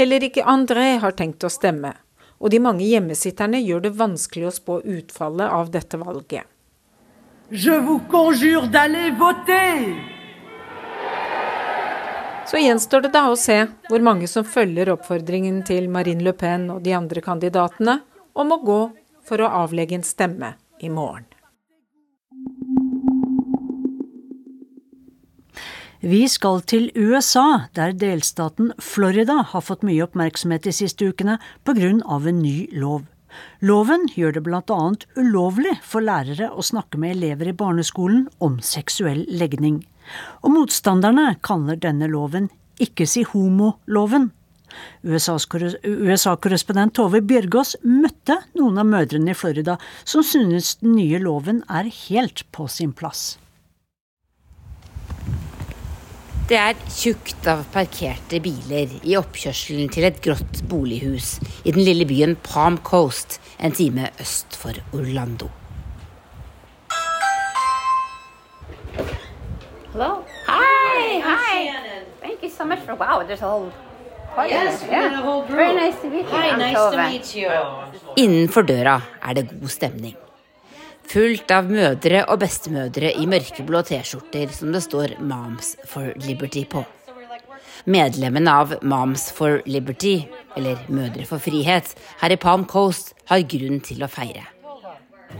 [0.00, 1.90] Heller ikke André har tenkt å stemme,
[2.40, 6.46] og de mange hjemmesitterne gjør det vanskelig å spå utfallet av dette valget.
[7.52, 9.90] Je vous conjure d'aller voter!
[12.48, 13.58] Så gjenstår det da å se
[13.90, 17.98] hvor mange som følger oppfordringen til Marine Le Pen og de andre kandidatene
[18.32, 18.80] om å gå
[19.28, 21.28] for å avlegge en stemme i morgen.
[26.00, 31.34] Vi skal til USA, der delstaten Florida har fått mye oppmerksomhet de siste ukene
[31.68, 31.90] pga.
[31.92, 33.02] en ny lov.
[33.60, 34.94] Loven gjør det bl.a.
[35.16, 39.84] ulovlig for lærere å snakke med elever i barneskolen om seksuell legning.
[40.40, 42.48] Og motstanderne kaller denne loven
[42.80, 44.30] ikke si homo-loven.
[45.04, 51.92] USA-korrespondent Tove Bjørgaas møtte noen av mødrene i Florida som synes den nye loven er
[52.08, 53.36] helt på sin plass.
[56.50, 62.02] Det er tjukt av parkerte biler i oppkjørselen til et grått bolighus i den lille
[62.10, 65.46] byen Palm Coast, en time øst for Orlando.
[69.92, 70.24] Hello.
[70.48, 71.20] Hi.
[71.22, 71.70] Hi.
[72.20, 73.22] Thank you so much for wow.
[73.22, 73.70] There's a whole.
[74.34, 75.56] party Yes, we got a whole group.
[75.56, 76.30] Very nice to meet you.
[76.30, 77.48] Hi, nice to meet you.
[78.16, 80.16] Innenfor døra er det god stemning.
[81.10, 86.84] Fullt av mødre og bestemødre i mørkeblå T-skjorter som det står Moms for Liberty på.
[87.90, 90.20] Medlemmene av Moms for Liberty,
[90.54, 94.44] eller Mødre for frihet, her i Palm Coast har grunn til å feire.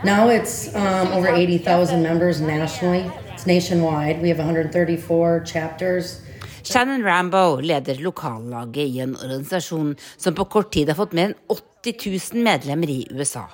[0.03, 3.05] Now it's um, over 80,000 members nationally.
[3.35, 4.21] It's nationwide.
[4.23, 6.19] We have 134 chapters.
[6.63, 11.39] Shannon Rambo leder lokallaget i en organisasjon som på kort tid har fått mer enn
[11.47, 11.95] 80
[12.35, 13.47] 000 medlemmer i USA,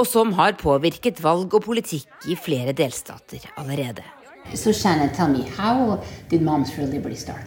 [0.00, 4.02] og som har påvirket valg og politikk i flere delstater allerede.
[4.54, 7.44] So Shannon, tell me, how did Moms for Liberty start?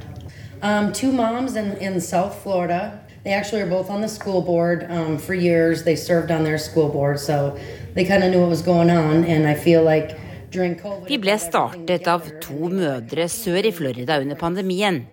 [0.61, 2.99] Um, two moms in, in South Florida.
[3.23, 5.83] They actually were both on the school board um, for years.
[5.83, 7.57] They served on their school board, so
[7.95, 9.25] they kind of knew what was going on.
[9.25, 10.17] And I feel like
[10.51, 15.03] during COVID, De ble startet av to mødre sør i Florida under pandemien.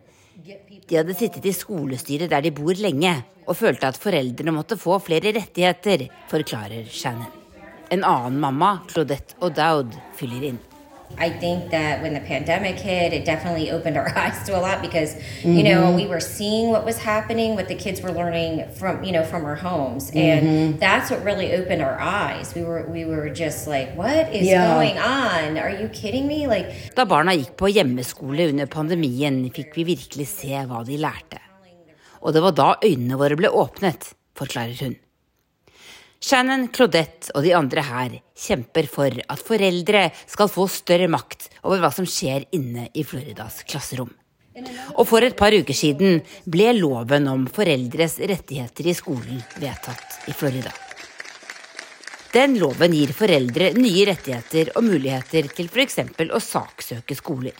[0.91, 3.15] De hadde sittet i skolestyret der de bor lenge,
[3.51, 7.33] og følte at foreldrene måtte få flere rettigheter, forklarer Shannon.
[7.91, 10.61] En annen mamma, Claudette O'Dowd, fyller inn.
[11.19, 14.81] I think that when the pandemic hit, it definitely opened our eyes to a lot
[14.81, 19.03] because, you know, we were seeing what was happening, what the kids were learning from,
[19.03, 20.23] you know, from our homes, Mhm.
[20.23, 22.55] and that's what really opened our eyes.
[22.55, 24.73] We were we were just like, what is Yeah.
[24.75, 25.59] going on?
[25.59, 26.47] Are you kidding me?
[26.47, 31.50] Like, Da barna gikk på hjemmeskole under pandemien, fikk vi virkelig se hva de lærte.
[32.21, 34.97] Og det var da øynene våre ble åpnet, forklarer hun.
[36.21, 41.81] Shannon, Claudette og de andre her kjemper for at foreldre skal få større makt over
[41.81, 44.11] hva som skjer inne i Floridas klasserom.
[44.99, 50.37] Og for et par uker siden ble loven om foreldres rettigheter i skolen vedtatt i
[50.37, 50.75] Florida.
[52.35, 56.03] Den loven gir foreldre nye rettigheter og muligheter til f.eks.
[56.29, 57.57] å saksøke skoler.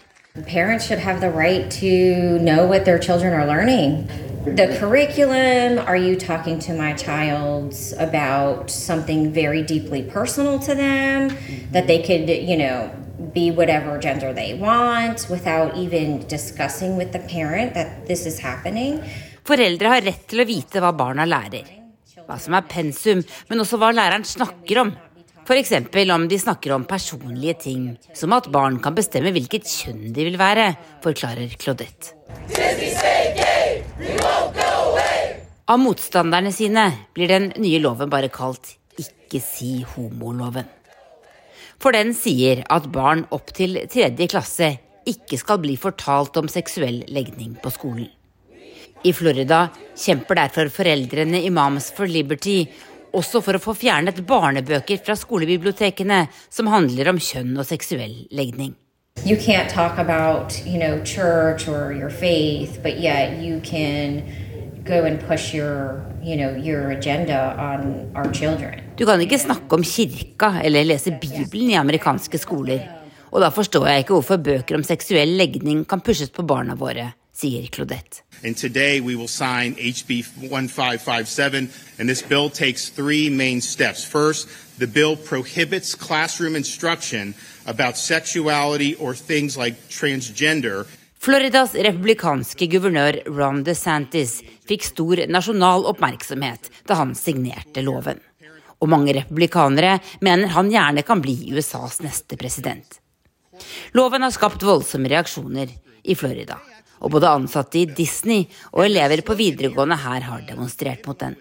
[0.47, 4.07] Parents should have the right to know what their children are learning.
[4.45, 11.37] The curriculum, are you talking to my child about something very deeply personal to them
[11.73, 12.95] that they could, you know,
[13.35, 19.03] be whatever gender they want without even discussing with the parent that this is happening?
[19.43, 21.67] Foreldre har rett til å vite hva barna lærer.
[22.23, 24.95] Hva som er pensum, men også hva læreren snakker om.
[25.45, 25.73] F.eks.
[26.15, 30.39] om de snakker om personlige ting, som at barn kan bestemme hvilket kjønn de vil
[30.41, 30.75] være,
[31.05, 32.15] forklarer Claudette.
[35.71, 40.67] Av motstanderne sine blir den nye loven bare kalt Ikke si homoloven.
[41.81, 44.73] For den sier at barn opp til tredje klasse
[45.09, 48.11] ikke skal bli fortalt om seksuell legning på skolen.
[49.01, 49.63] I Florida
[49.97, 52.67] kjemper derfor foreldrene i Moms for Liberty
[53.17, 58.77] også for å få fjernet barnebøker fra skolebibliotekene som handler om kjønn og seksuell legning.
[59.25, 64.23] You can't talk about, you know, church or your faith, but yet you can
[64.85, 68.81] go and push your, you know, your agenda on our children.
[68.97, 72.87] Du kan ikke snakke om kirka eller lese Bibelen i amerikanske skoler.
[73.31, 77.13] Og da forstår jeg ikke hvorfor bøker om seksuell legning kan pushes på barna våre,
[77.37, 78.25] sier Claudette.
[78.43, 84.05] And today we will sign HB 1557, and this bill takes three main steps.
[84.05, 84.49] First,
[84.79, 87.35] the bill prohibits classroom instruction
[87.67, 90.87] about sexuality or things like transgender.
[91.21, 98.23] Floridas republikanske guvernør Ron DeSantis fikk stor nasjonal oppmerksomhet da han signerte loven.
[98.81, 102.97] Og mange republikanere mener han gjerne kan bli USAs neste president.
[103.93, 105.69] Loven har skapt voldsomme reaksjoner
[106.09, 106.57] i Florida,
[107.01, 111.37] og både ansatte i Disney og elever på videregående her har demonstrert mot den.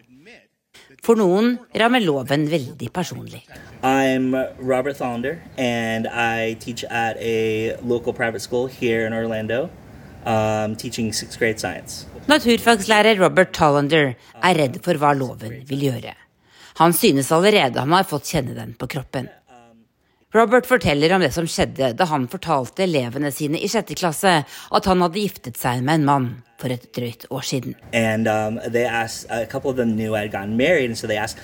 [1.04, 3.46] For noen rammer loven veldig personlig.
[3.84, 9.70] I'm Robert Thonder, and I teach at a local private school here in Orlando,
[10.26, 12.06] um, teaching sixth grade science.
[12.28, 14.12] Naturfagslærer Robert Tollander
[14.44, 16.14] er redd for hva loven vil gjøre.
[16.80, 19.32] Han synes allerede han har fått kjenne den på kroppen.
[20.32, 24.86] Robert forteller om det som skjedde da han fortalte elevene sine i sjette klasse at
[24.86, 26.28] han hadde giftet seg med en mann
[26.62, 27.74] for et drøyt år siden.
[27.94, 29.26] And um, asked,
[30.50, 31.40] married, so asked,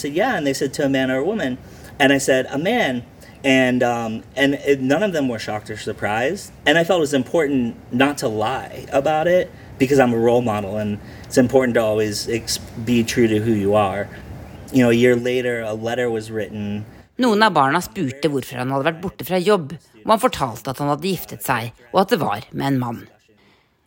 [0.00, 1.58] said, "Yeah." Said, "To a man or a woman?"
[2.00, 3.02] And I said, "A man."
[3.44, 6.52] And um, and it, none of them were shocked or surprised.
[6.64, 10.40] And I felt it was important not to lie about it because I'm a role
[10.40, 12.28] model, and it's important to always
[12.86, 14.08] be true to who you are.
[14.72, 16.86] You know, a year later, a letter was written
[17.22, 20.80] Noen av barna spurte hvorfor han hadde vært borte fra jobb, og han fortalte at
[20.82, 23.02] han hadde giftet seg, og at det var med en mann.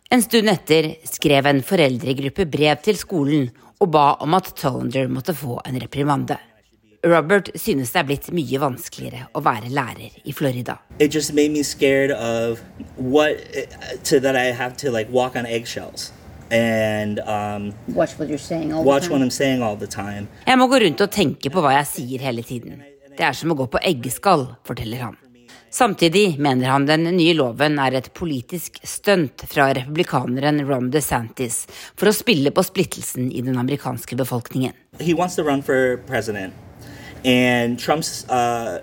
[0.08, 5.36] En stund etter skrev en foreldregruppe brev til skolen og ba om at Tollander måtte
[5.36, 6.38] få en reprimande.
[7.04, 10.78] Robert synes det er blitt mye vanskeligere å være lærer i Florida.
[10.98, 12.64] It just made me scared of
[12.96, 13.36] what
[14.08, 16.12] to that I have to like walk on eggshells.
[16.50, 20.28] And um, watch what you're saying all the time.
[20.46, 22.80] Jeg må gå rundt og tenke på hva jeg sier hele tiden.
[23.18, 25.16] Det er som å gå på eggeskall, forteller han.
[25.74, 31.64] Samtidig mener han den nye loven er et politisk stunt fra republikaneren Ron DeSantis
[31.98, 34.72] for å spille på splittelsen i den amerikanske befolkningen.
[37.82, 38.78] Trump's uh,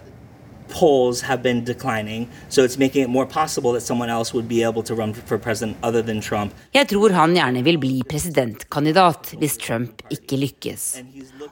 [0.69, 4.63] polls have been declining, so it's making it more possible that someone else would be
[4.63, 6.53] able to run for president other than Trump.
[6.73, 10.87] Jeg tror han gjerne vil bli presidentkandidat hvis Trump ikke lykkes.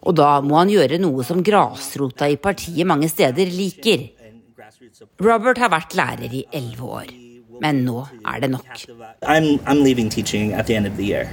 [0.01, 4.09] Og da må han gjøre noe som grasrota i partiet mange steder liker.
[5.21, 7.13] Robert har vært lærer i elleve år,
[7.61, 8.85] men nå er det nok.
[9.21, 11.29] I'm I'm leaving teaching at the end of the year.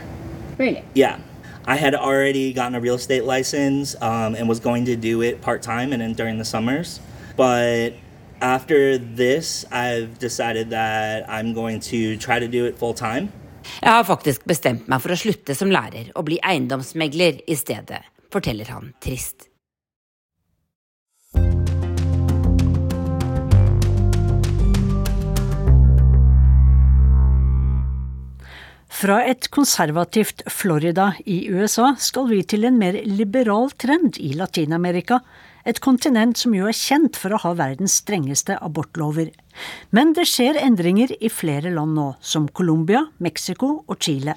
[0.59, 0.85] Really?
[0.95, 1.19] Yeah.
[1.67, 5.41] I had already gotten a real estate license um, and was going to do it
[5.41, 7.01] part time and then during the summers.
[7.37, 7.95] But
[8.41, 13.29] after this, I've decided that I'm going to try to do it full time.
[13.83, 18.03] Jeg har faktisk bestemt meg for å slutte som lærer og bli eiendomsmegler i stedet,
[18.33, 19.51] forteller han trist.
[29.01, 35.23] Fra et konservativt Florida i USA skal vi til en mer liberal trend i Latin-Amerika,
[35.69, 39.31] et kontinent som jo er kjent for å ha verdens strengeste abortlover.
[39.95, 44.37] Men det skjer endringer i flere land nå, som Colombia, Mexico og Chile.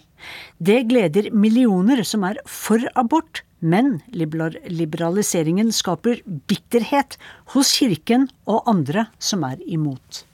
[0.58, 7.18] Det gleder millioner som er for abort, men liberaliseringen skaper bitterhet
[7.56, 10.26] hos kirken og andre som er imot.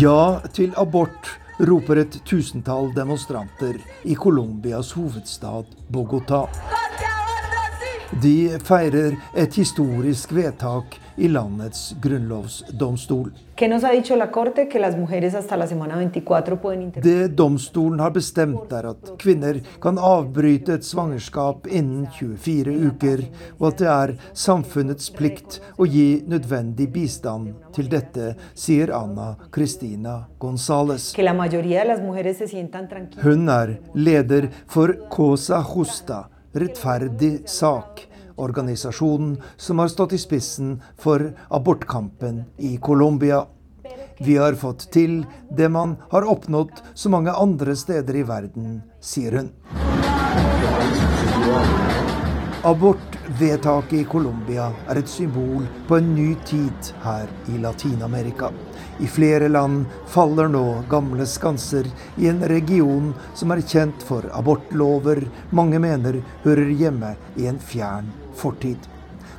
[0.00, 6.46] Ja til abort, roper et tusentall demonstranter i Colombias hovedstad Bogotá.
[8.22, 13.30] De feirer et historisk vedtak i landets grunnlovsdomstol.
[17.02, 23.24] Det domstolen har bestemt, er at kvinner kan avbryte et svangerskap innen 24 uker,
[23.60, 30.22] og at det er samfunnets plikt å gi nødvendig bistand til dette, sier Anna Cristina
[30.42, 31.12] Gonzales.
[33.22, 41.32] Hun er leder for Cosa Justa, rettferdig sak organisasjonen som har stått i spissen for
[41.48, 43.44] abortkampen i Colombia.
[44.18, 49.38] Vi har fått til det man har oppnådd så mange andre steder i verden, sier
[49.40, 49.50] hun.
[52.62, 58.52] Abortvedtaket i Colombia er et symbol på en ny tid her i Latin-Amerika.
[59.02, 61.90] I flere land faller nå gamle skanser
[62.22, 68.21] i en region som er kjent for abortlover mange mener hører hjemme i en fjern
[68.36, 68.78] fortid.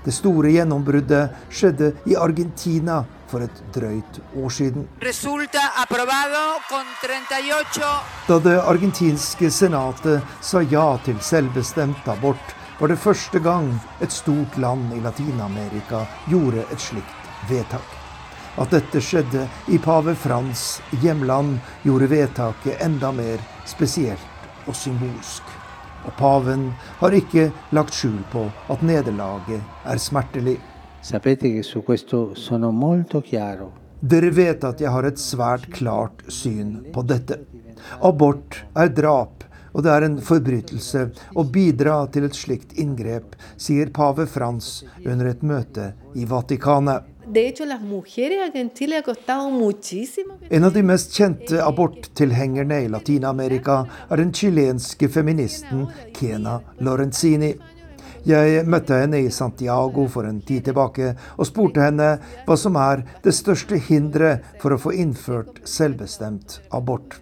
[0.03, 4.87] Det store gjennombruddet skjedde i Argentina for et drøyt år siden.
[8.27, 13.71] Da det argentinske senatet sa ja til selvbestemt abort, var det første gang
[14.01, 17.99] et stort land i Latin-Amerika gjorde et slikt vedtak.
[18.59, 25.52] At dette skjedde i pave Frans' hjemland, gjorde vedtaket enda mer spesielt og symbolsk.
[26.03, 26.67] Og paven
[26.99, 30.59] har ikke lagt skjul på at nederlaget er smertelig.
[31.03, 33.71] Sapete che su questo sono molto chiaro.
[33.99, 37.37] Dere vet at jeg har et svært klart syn på dette.
[38.03, 39.43] Abort er drap,
[39.73, 41.05] og det er en forbrytelse
[41.39, 47.07] å bidra til et slikt inngrep, sier pave Frans under et møte i Vatikanet.
[47.33, 50.37] De hecho, las mujeres acá en Chile ha costado muchísimo.
[50.51, 53.79] En av de mest kjente aborttilhengerne i Latin-Amerika
[54.11, 57.55] er den chilenske feministen Kena Lorenzini.
[58.29, 62.11] Jeg møtte henne i Santiago for en tid tilbake og spurte henne
[62.45, 67.17] hva som er det største hinderet for å få innført selvbestemt abort.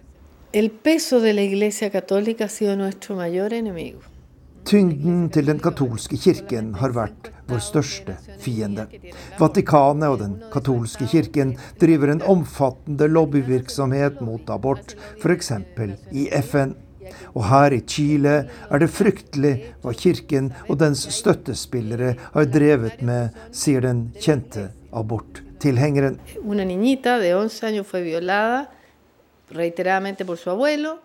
[0.52, 4.11] El peso de la Iglesia Católica ha sido nuestro mayor enemigo.
[4.64, 8.86] Tyngden til den katolske kirken har vært vår største fiende.
[9.40, 15.52] Vatikanet og den katolske kirken driver en omfattende lobbyvirksomhet mot abort, f.eks.
[16.12, 16.76] i FN.
[17.34, 18.34] Og her i Chile
[18.70, 26.20] er det fryktelig hva kirken og dens støttespillere har drevet med, sier den kjente aborttilhengeren.
[26.44, 28.70] Una niñita de 11 años fue violada
[29.50, 30.98] reiteradamente por su abuelo.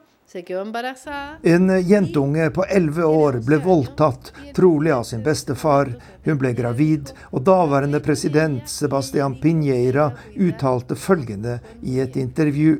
[1.42, 5.94] En jentunge på elleve år ble voldtatt, trolig av sin bestefar.
[6.26, 12.76] Hun ble gravid, og daværende president Sebastian Piñeira uttalte følgende i et intervju.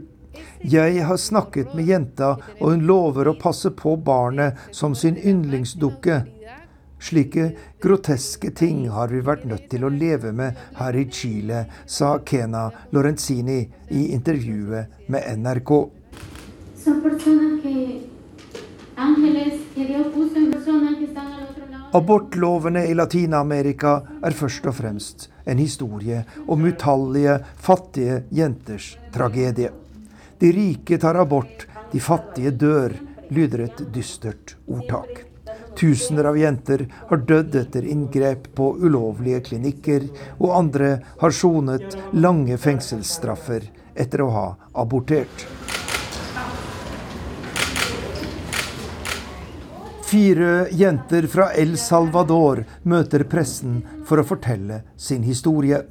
[0.60, 6.26] Jeg har snakket med jenta, og hun lover å passe på barnet som sin yndlingsdukke.
[7.00, 12.18] Slike groteske ting har vi vært nødt til å leve med her i Chile, sa
[12.28, 15.74] Kena Lorenzini i intervjuet med NRK.
[16.88, 18.08] Son personas que,
[18.96, 21.98] ángeles que Dios puso en personas que están al otro lado.
[21.98, 29.74] Abortlovene i Latin-Amerika er først og fremst en historie om utallige fattige jenters tragedie.
[30.40, 32.96] De rike tar abort, de fattige dør,
[33.36, 35.26] lyder et dystert ordtak.
[35.76, 40.08] Tusener av jenter har dødd etter inngrep på ulovlige klinikker,
[40.40, 45.50] og andre har sonet lange fengselsstraffer etter å ha abortert.
[50.08, 55.82] Fire jenter fra El Salvador møter pressen for å fortelle sin historie.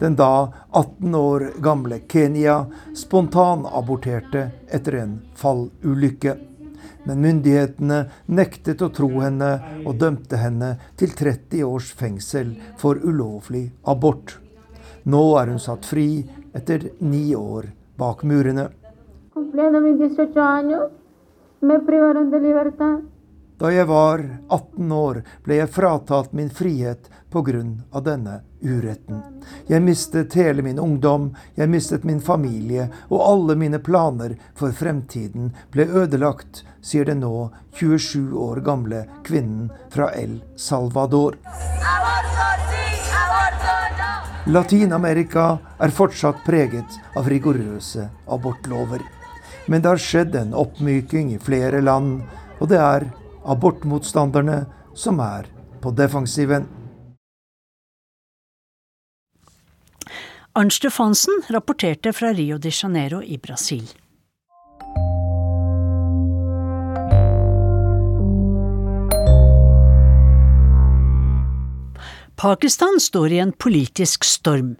[0.00, 2.56] Den da 18 år gamle Kenya
[2.90, 6.34] spontanaborterte etter en fallulykke.
[7.06, 8.02] Men myndighetene
[8.34, 14.40] nektet å tro henne og dømte henne til 30 års fengsel for ulovlig abort.
[15.06, 18.72] Nå er hun satt fri etter ni år bak murene.
[19.38, 20.90] Cumpliendo mis 18 años,
[21.62, 23.04] me privaron de libertad.
[23.56, 24.20] Da jeg var
[24.52, 28.00] 18 år, ble jeg fratatt min frihet pga.
[28.04, 29.22] denne uretten.
[29.66, 35.54] Jeg mistet hele min ungdom, jeg mistet min familie, og alle mine planer for fremtiden
[35.72, 41.40] ble ødelagt, sier den nå 27 år gamle kvinnen fra El Salvador.
[44.46, 49.00] Latin-Amerika er fortsatt preget av rigorøse abortlover.
[49.66, 52.20] Men det har skjedd en oppmyking i flere land,
[52.60, 53.08] og det er
[53.46, 55.48] abortmotstanderne som er
[55.82, 56.66] på defensiven.
[60.56, 63.84] Arnt Stefansen rapporterte fra Rio de Janeiro i Brasil.
[72.36, 74.74] Pakistan står i en politisk storm.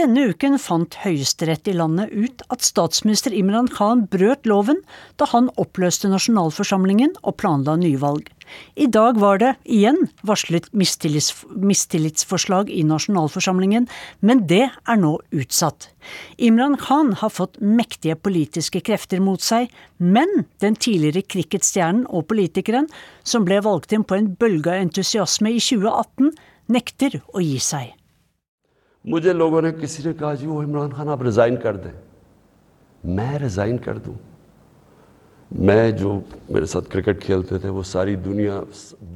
[0.00, 4.78] Denne uken fant Høyesterett i landet ut at statsminister Imran Khan brøt loven
[5.20, 8.30] da han oppløste nasjonalforsamlingen og planla nyvalg.
[8.80, 13.86] I dag var det igjen varslet mistillits, mistillitsforslag i nasjonalforsamlingen,
[14.24, 15.90] men det er nå utsatt.
[16.40, 19.68] Imran Khan har fått mektige politiske krefter mot seg,
[20.00, 22.88] men den tidligere cricketstjernen og politikeren,
[23.28, 26.32] som ble valgt inn på en bølge av entusiasme i 2018,
[26.72, 27.92] nekter å gi seg.
[29.04, 32.00] مجھے لوگوں نے کسی نے کہا جی وہ عمران خان آپ ریزائن کر دیں۔
[33.04, 34.31] میں ریزائن کر دوں۔
[35.51, 36.11] मैं जो
[36.51, 38.55] मेरे साथ क्रिकेट खेलते थे वो सारी दुनिया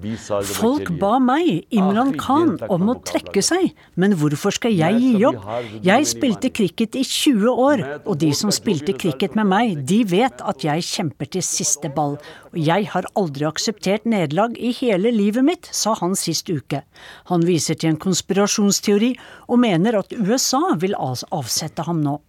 [0.03, 4.15] 20 साल जब मैं Folk खेली ba meg, Imran Khan, om å trekke seg, men
[4.15, 5.43] hvorfor skal jeg gi opp?
[5.83, 10.39] Jeg spilte cricket i 20 år, og de som spilte cricket med meg, de vet
[10.53, 12.15] at jeg kjemper til siste ball.
[12.55, 16.85] Og jeg har aldri akseptert nederlag i hele livet mitt, sa han sist uke.
[17.27, 19.17] Han viser til en konspirasjonsteori,
[19.51, 22.21] og mener at USA vil avsette ham nå.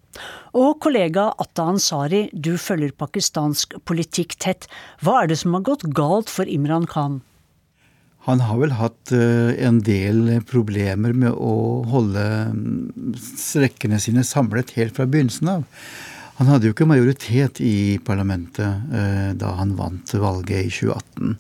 [0.57, 4.69] Og kollega Atta Ansari, du følger pakistansk politikk tett.
[5.03, 7.21] Hva er det som har gått galt for Imran Khan?
[8.27, 14.73] Han har vel hatt eh, en del problemer med å holde mm, strekkene sine samlet
[14.75, 15.63] helt fra begynnelsen av.
[16.37, 21.31] Han hadde jo ikke majoritet i parlamentet eh, da han vant valget i 2018.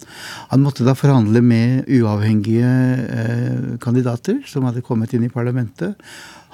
[0.55, 2.71] Han måtte da forhandle med uavhengige
[3.05, 5.99] eh, kandidater som hadde kommet inn i parlamentet.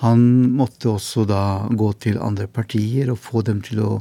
[0.04, 0.22] Han
[0.60, 1.42] måtte også da
[1.72, 3.92] gå til andre partier og få dem til å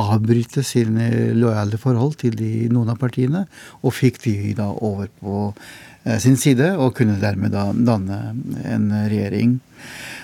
[0.00, 3.44] avbryte sine lojale forhold til de, noen av partiene,
[3.84, 8.22] og fikk de da over på eh, sin side, og kunne dermed da danne
[8.64, 9.58] en regjering.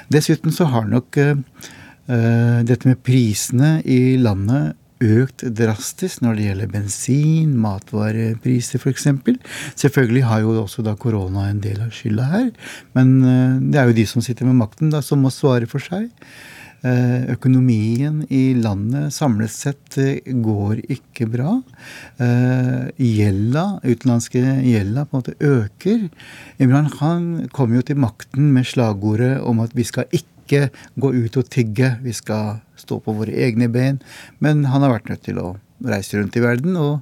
[0.08, 1.20] Dessuten så har nok
[2.08, 9.08] Eh, dette med prisene i landet økt drastisk når det gjelder bensin, matvarepriser f.eks.
[9.78, 12.52] Selvfølgelig har jo også da korona en del av skylda her.
[12.98, 15.82] Men eh, det er jo de som sitter med makten, da, som må svare for
[15.82, 16.08] seg.
[16.86, 19.98] Eh, økonomien i landet samlet sett
[20.44, 21.56] går ikke bra.
[22.18, 26.06] Gjelda, utenlandske gjelda, på en måte øker.
[26.62, 30.68] Imran Khan kom jo til makten med slagordet om at vi skal ikke
[30.98, 31.96] gå ut og tigge.
[32.02, 34.00] Vi skal stå på våre egne ben.
[34.44, 37.00] Men han har vært nødt til å reise rundt i verden og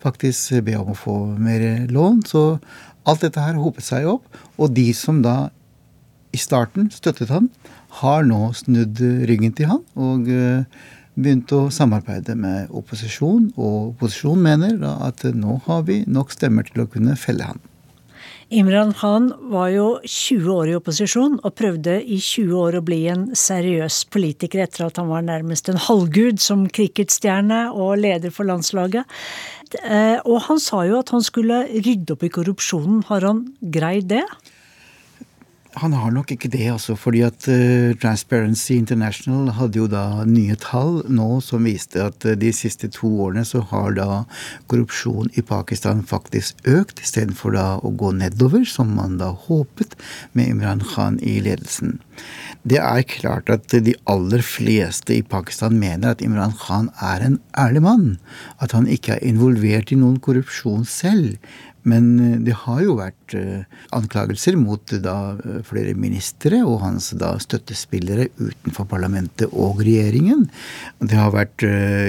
[0.00, 2.22] faktisk be om å få mer lån.
[2.28, 2.44] Så
[3.08, 4.26] alt dette her hopet seg opp.
[4.60, 5.50] Og de som da
[6.30, 7.50] i starten støttet han,
[8.00, 10.62] har nå snudd ryggen til han og eh,
[11.18, 13.50] begynt å samarbeide med opposisjon.
[13.56, 17.60] Og opposisjonen mener da at nå har vi nok stemmer til å kunne felle han.
[18.50, 23.04] Imran Khan var jo 20 år i opposisjon, og prøvde i 20 år å bli
[23.12, 28.50] en seriøs politiker etter at han var nærmest en halvgud som cricketstjerne og leder for
[28.50, 29.06] landslaget.
[29.84, 33.04] Eh, og han sa jo at han skulle rydde opp i korrupsjonen.
[33.06, 34.24] Har han greid det?
[35.78, 36.96] Han har nok ikke det, altså.
[36.98, 42.34] Fordi at uh, Transparency International hadde jo da nye tall nå som viste at uh,
[42.38, 44.08] de siste to årene så har da
[44.70, 49.94] korrupsjon i Pakistan faktisk økt, istedenfor da å gå nedover, som man da håpet
[50.34, 52.00] med Imran Khan i ledelsen.
[52.66, 57.38] Det er klart at de aller fleste i Pakistan mener at Imran Khan er en
[57.56, 58.06] ærlig mann.
[58.60, 61.38] At han ikke er involvert i noen korrupsjon selv.
[61.88, 63.62] Men eh, det har jo vært eh,
[63.96, 70.46] anklagelser mot eh, da flere ministre og hans da støttespillere utenfor parlamentet og regjeringen.
[71.00, 71.64] Det har vært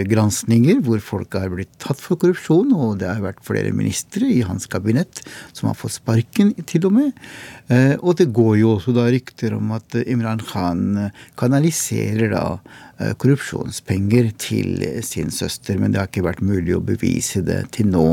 [0.10, 4.42] granskninger hvor folk har blitt tatt for korrupsjon, og det har vært flere ministre i
[4.48, 5.24] hans kabinett
[5.56, 7.26] som har fått sparken, til og med.
[7.72, 10.82] Og det går jo også da rykter om at Imran Khan
[11.40, 12.44] kanaliserer da
[13.22, 18.06] korrupsjonspenger til sin søster, men det har ikke vært mulig å bevise det til nå.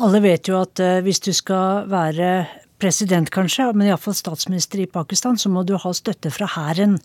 [0.00, 2.48] Alle vet jo at eh, hvis du skal være
[2.80, 6.96] president, kanskje, men iallfall statsminister i Pakistan, så må du ha støtte fra hæren.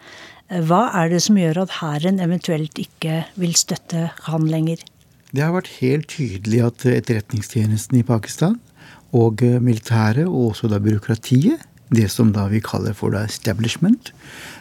[0.48, 4.86] Eh, hva er det som gjør at hæren eventuelt ikke vil støtte han lenger?
[5.36, 8.56] Det har vært helt tydelig at etterretningstjenesten i Pakistan
[9.16, 11.64] og eh, militæret, og også da byråkratiet,
[11.96, 14.10] det som da vi kaller for da establishment,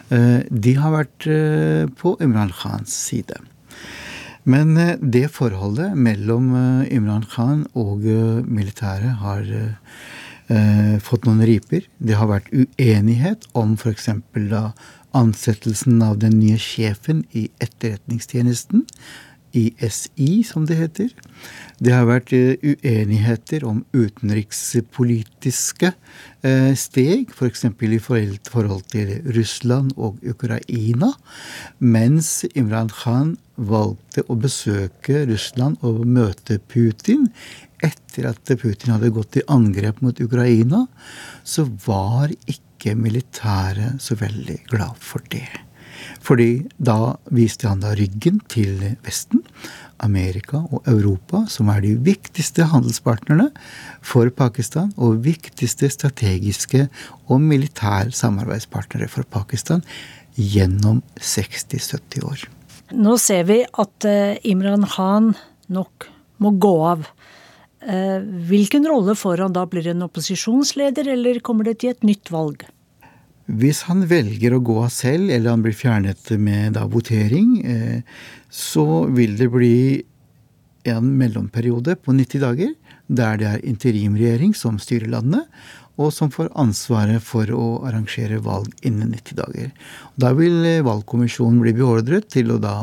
[0.05, 1.25] de har vært
[1.97, 3.39] på Imran Khans side.
[4.45, 11.41] Men eh, det forholdet mellom eh, Imran Khan og eh, militæret har eh, fått noen
[11.49, 11.87] riper.
[11.97, 14.11] Det har vært uenighet om f.eks.
[14.51, 14.67] da
[15.17, 18.85] ansettelsen av den nye sjefen i Etterretningstjenesten.
[19.55, 21.13] ISI, som det heter.
[21.83, 25.89] Det har vært uenigheter om utenrikspolitiske
[26.79, 27.65] steg, f.eks.
[27.67, 31.11] I forhold til Russland og Ukraina.
[31.83, 37.27] Mens Imran Khan valgte å besøke Russland og møte Putin
[37.83, 40.85] etter at Putin hadde gått til angrep mot Ukraina,
[41.43, 45.47] så var ikke militæret så veldig glad for det.
[46.25, 49.43] Fordi da viste han da ryggen til Vesten,
[50.03, 53.49] Amerika og Europa, som er de viktigste handelspartnerne
[54.05, 56.87] for Pakistan og viktigste strategiske
[57.29, 59.85] og militær samarbeidspartnere for Pakistan
[60.35, 62.45] gjennom 60-70 år.
[62.95, 65.33] Nå ser vi at eh, Imran Khan
[65.73, 66.09] nok
[66.43, 67.07] må gå av.
[67.85, 68.19] Eh,
[68.49, 69.65] hvilken rolle får han da?
[69.69, 72.67] Blir han opposisjonsleder, eller kommer det til et nytt valg?
[73.45, 78.01] Hvis han velger å gå av selv, eller han blir fjernet med da votering, eh,
[78.49, 79.77] så vil det bli
[80.89, 82.73] en mellomperiode på 90 dager,
[83.07, 85.45] der det er interimregjering som styrer landet
[85.95, 89.69] og som får ansvaret for å arrangere valg innen 90 dager.
[90.19, 92.73] Da vil eh, valgkommisjonen bli beordret til å da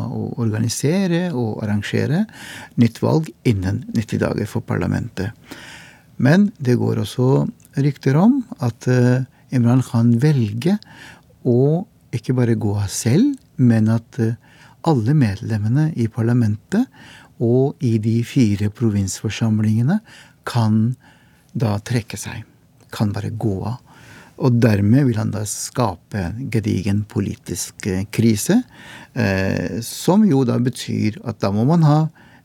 [0.40, 2.24] organisere og arrangere
[2.80, 5.36] nytt valg innen 90 dager for parlamentet.
[6.22, 7.44] Men det går også
[7.82, 10.78] rykter om at uh, Imran Khan velger
[11.48, 14.34] å ikke bare gå av selv, men at uh,
[14.88, 16.88] alle medlemmene i parlamentet
[17.42, 20.00] og i de fire provinsforsamlingene
[20.48, 20.94] kan
[21.53, 22.42] da trekke seg
[22.92, 23.80] kan bare gå av.
[24.42, 28.59] Og dermed vil han da skape en gedigen politisk eh, krise,
[29.14, 32.00] eh, som jo da betyr at da må man ha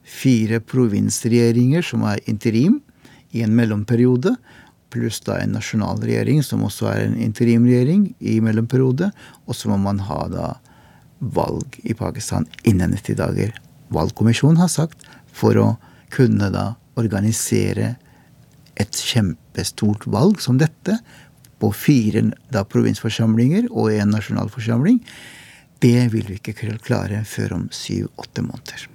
[0.08, 2.78] fire provinsregjeringer som er interim
[3.36, 4.36] i en mellomperiode,
[4.94, 9.12] pluss da en nasjonal regjering som også er en interimregjering i mellomperiode,
[9.46, 10.48] og så må man ha da
[11.20, 13.54] valg i Pakistan innen 90 dager.
[13.94, 15.70] Valgkommisjonen har sagt for å
[16.14, 17.96] kunne da organisere
[18.78, 21.00] et kjempestort valg som dette,
[21.58, 22.22] på fire
[22.54, 25.00] da provinsforsamlinger og en nasjonalforsamling,
[25.82, 28.86] det vil vi ikke klare før om syv-åtte måneder.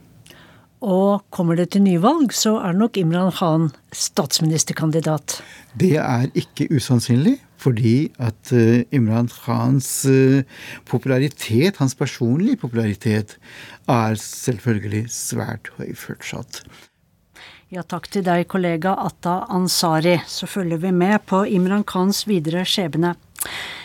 [0.83, 5.39] Og kommer det til nyvalg, så er nok Imran Khan statsministerkandidat.
[5.79, 10.43] Det er ikke usannsynlig, fordi at uh, Imran Khans uh,
[10.91, 13.39] popularitet, hans personlige popularitet,
[13.87, 16.65] er selvfølgelig svært høy fortsatt.
[17.73, 20.19] Ja, takk til deg, kollega Atta Ansari.
[20.29, 23.15] Så følger vi med på Imran Khans videre skjebne.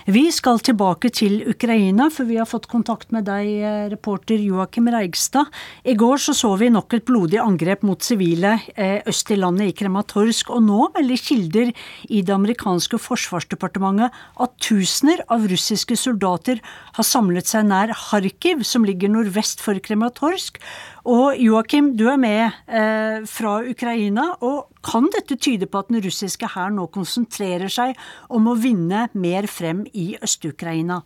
[0.08, 4.88] Vi skal tilbake til Ukraina, for vi har fått kontakt med deg, eh, reporter Joakim
[4.88, 5.52] Reigstad.
[5.84, 9.68] I går så, så vi nok et blodig angrep mot sivile eh, øst i landet,
[9.68, 10.54] i Krematorsk.
[10.56, 11.74] Og nå melder kilder
[12.08, 16.64] i det amerikanske forsvarsdepartementet at tusener av russiske soldater
[16.96, 20.64] har samlet seg nær Kharkiv, som ligger nordvest for Krematorsk.
[21.08, 24.34] Og Joakim, du er med eh, fra Ukraina.
[24.44, 27.96] og Kan dette tyde på at den russiske hæren nå konsentrerer seg
[28.34, 31.02] om å vinne mer frem i Øst-Ukraina?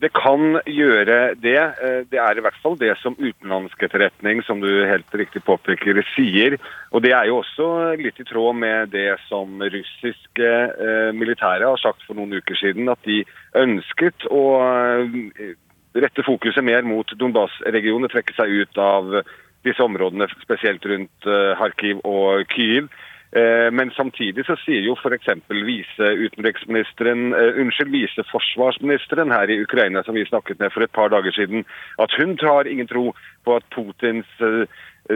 [0.00, 1.58] Det kan gjøre det.
[1.84, 6.56] Eh, det er i hvert fall det som utenlandsketterretning, som du helt riktig påpeker, sier.
[6.90, 7.66] Og det er jo også
[8.00, 10.48] litt i tråd med det som russiske
[10.86, 13.20] eh, militære har sagt for noen uker siden, at de
[13.60, 15.52] ønsket å eh,
[16.00, 19.20] rette fokuset mer mot Donbas-regionen, trekke seg ut av
[19.66, 21.26] disse områdene, spesielt rundt
[21.60, 22.86] Kharkiv og Kyiv.
[23.30, 25.28] Uh, men samtidig så sier jo f.eks.
[25.54, 31.30] viseutenriksministeren, uh, unnskyld, viseforsvarsministeren her i Ukraina, som vi snakket med for et par dager
[31.36, 31.62] siden,
[32.02, 33.12] at hun tar ingen tro
[33.46, 34.66] på at Putins uh,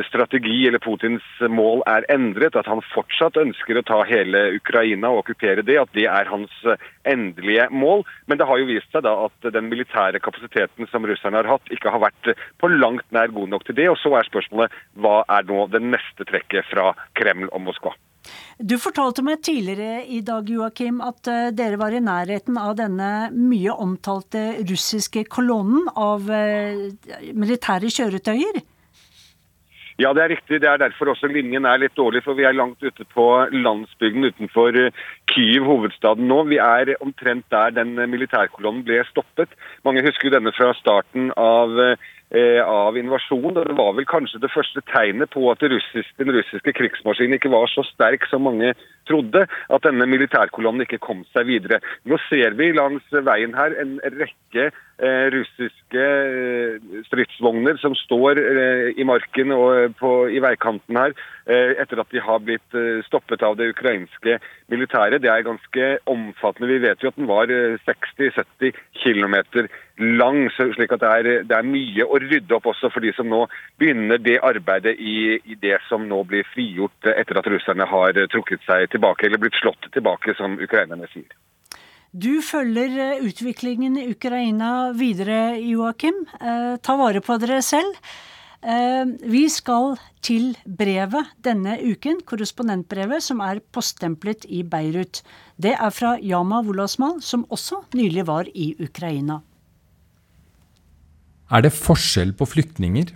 [0.09, 5.25] strategi eller Putins mål er endret, at han fortsatt ønsker å ta hele Ukraina og
[5.25, 6.55] okkupere det, at det er hans
[7.09, 8.05] endelige mål.
[8.27, 11.71] Men det har jo vist seg da at den militære kapasiteten som russerne har hatt,
[11.75, 13.91] ikke har vært på langt nær god nok til det.
[13.93, 17.95] Og så er spørsmålet hva er nå det neste trekket fra Kreml og Moskva?
[18.59, 23.29] Du fortalte meg tidligere i dag Joachim, at eh, dere var i nærheten av denne
[23.35, 26.87] mye omtalte russiske kolonnen av eh,
[27.35, 28.63] militære kjøretøyer.
[30.01, 30.59] Ja, det er riktig.
[30.63, 34.27] Det er derfor også linjen er litt dårlig, for vi er langt ute på landsbygden
[34.27, 36.41] utenfor eh, Kyiv, hovedstaden nå.
[36.51, 39.55] Vi er omtrent der den militærkolonnen ble stoppet.
[39.87, 41.79] Mange husker denne fra starten av
[42.35, 43.55] Eh, av invasjonen.
[43.55, 45.77] Det var vel kanskje det første tegnet på at den
[46.35, 48.73] russiske krigsmaskinen ikke var så sterk som mange
[49.07, 51.79] trodde, at denne militærkolonnen ikke kom seg videre.
[52.03, 58.43] Nå ser vi langs veien her en rekke eh, russiske eh, stridsvogner som står
[58.99, 61.15] i marken og på, i veikanten her,
[61.47, 64.39] etter at de har blitt stoppet av det ukrainske
[64.73, 65.21] militæret.
[65.21, 66.71] Det er ganske omfattende.
[66.71, 67.53] Vi vet jo at den var
[67.85, 68.73] 60-70
[69.03, 69.37] km
[69.99, 73.29] lang, slik at det er, det er, mye å rydde opp også for de som
[73.31, 73.45] nå
[73.79, 78.65] begynner det arbeidet i, i, det som nå blir frigjort etter at russerne har trukket
[78.67, 81.31] seg tilbake, eller blitt slått tilbake, som ukrainerne sier.
[82.15, 86.21] Du følger eh, utviklingen i Ukraina videre, Joakim.
[86.39, 87.97] Eh, ta vare på dere selv.
[88.65, 95.21] Eh, vi skal til brevet denne uken, korrespondentbrevet, som er poststemplet i Beirut.
[95.61, 99.43] Det er fra Yama Wolasmal, som også nylig var i Ukraina.
[101.53, 103.13] Er det forskjell på flyktninger?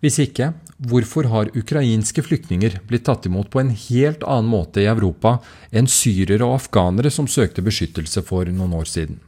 [0.00, 4.88] Hvis ikke, hvorfor har ukrainske flyktninger blitt tatt imot på en helt annen måte i
[4.88, 5.40] Europa
[5.74, 9.18] enn syrere og afghanere som søkte beskyttelse for noen år siden?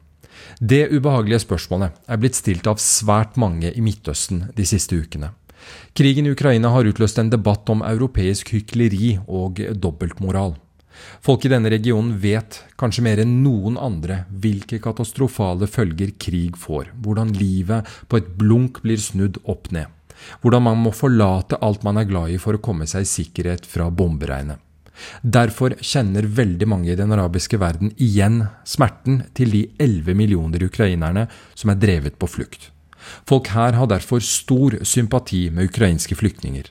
[0.60, 5.32] Det ubehagelige spørsmålet er blitt stilt av svært mange i Midtøsten de siste ukene.
[5.94, 10.56] Krigen i Ukraina har utløst en debatt om europeisk hykleri og dobbeltmoral.
[11.24, 16.92] Folk i denne regionen vet, kanskje mer enn noen andre, hvilke katastrofale følger krig får,
[17.02, 19.88] hvordan livet på et blunk blir snudd opp ned,
[20.42, 23.66] hvordan man må forlate alt man er glad i for å komme seg i sikkerhet
[23.68, 24.60] fra bomberegnet.
[25.22, 31.26] Derfor kjenner veldig mange i den arabiske verden igjen smerten til de 11 millioner ukrainerne
[31.54, 32.70] som er drevet på flukt.
[33.26, 36.68] Folk her har derfor stor sympati med ukrainske flyktninger.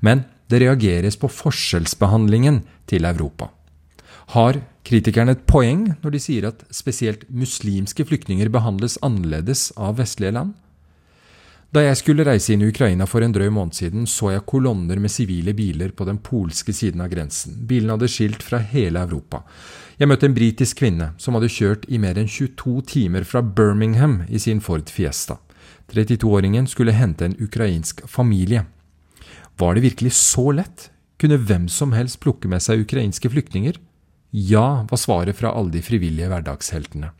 [0.00, 3.48] Men det reageres på forskjellsbehandlingen til Europa.
[4.34, 10.34] Har kritikerne et poeng når de sier at spesielt muslimske flyktninger behandles annerledes av vestlige
[10.36, 10.54] land?
[11.70, 14.98] Da jeg skulle reise inn i Ukraina for en drøy måned siden, så jeg kolonner
[14.98, 17.60] med sivile biler på den polske siden av grensen.
[17.68, 19.44] Bilene hadde skilt fra hele Europa.
[20.00, 24.24] Jeg møtte en britisk kvinne som hadde kjørt i mer enn 22 timer fra Birmingham
[24.26, 25.38] i sin Ford Fiesta.
[25.94, 28.64] 32-åringen skulle hente en ukrainsk familie.
[29.54, 30.88] Var det virkelig så lett?
[31.22, 33.78] Kunne hvem som helst plukke med seg ukrainske flyktninger?
[34.34, 37.12] Ja, var svaret fra alle de frivillige hverdagsheltene.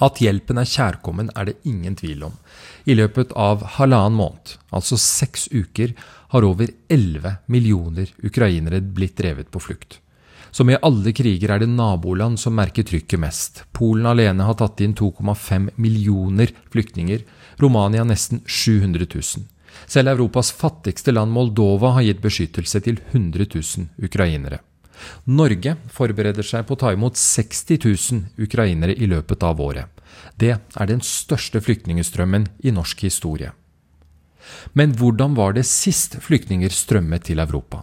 [0.00, 2.36] At hjelpen er kjærkommen, er det ingen tvil om.
[2.84, 5.92] I løpet av halvannen måned, altså seks uker,
[6.30, 9.98] har over 11 millioner ukrainere blitt drevet på flukt.
[10.50, 13.62] Som i alle kriger er det naboland som merker trykket mest.
[13.76, 17.22] Polen alene har tatt inn 2,5 millioner flyktninger,
[17.62, 19.46] Romania nesten 700 000.
[19.86, 24.58] Selv Europas fattigste land, Moldova, har gitt beskyttelse til 100 000 ukrainere.
[25.30, 29.86] Norge forbereder seg på å ta imot 60 000 ukrainere i løpet av året.
[30.40, 33.52] Det er den største flyktningstrømmen i norsk historie.
[34.72, 37.82] Men hvordan var det sist flyktninger strømmet til Europa?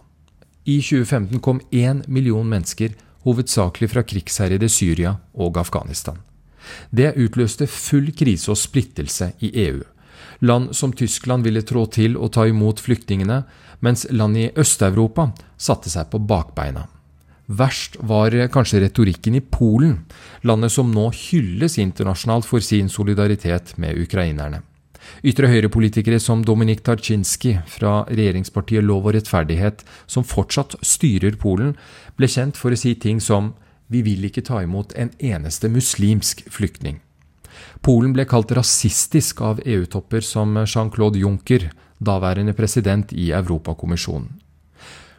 [0.66, 6.18] I 2015 kom én million mennesker, hovedsakelig fra krigsherjede Syria og Afghanistan.
[6.90, 9.80] Det utløste full krise og splittelse i EU.
[10.40, 13.42] Land som Tyskland ville trå til og ta imot flyktningene,
[13.80, 16.86] mens land i Øst-Europa satte seg på bakbeina.
[17.48, 20.02] Verst var kanskje retorikken i Polen,
[20.44, 24.60] landet som nå hylles internasjonalt for sin solidaritet med ukrainerne.
[25.24, 31.72] Ytre høyre-politikere som Dominik Tarczynski fra regjeringspartiet Lov og rettferdighet, som fortsatt styrer Polen,
[32.20, 33.54] ble kjent for å si ting som
[33.88, 37.00] vi vil ikke ta imot en eneste muslimsk flyktning.
[37.80, 44.37] Polen ble kalt rasistisk av EU-topper som Jean-Claude Juncker, daværende president i Europakommisjonen.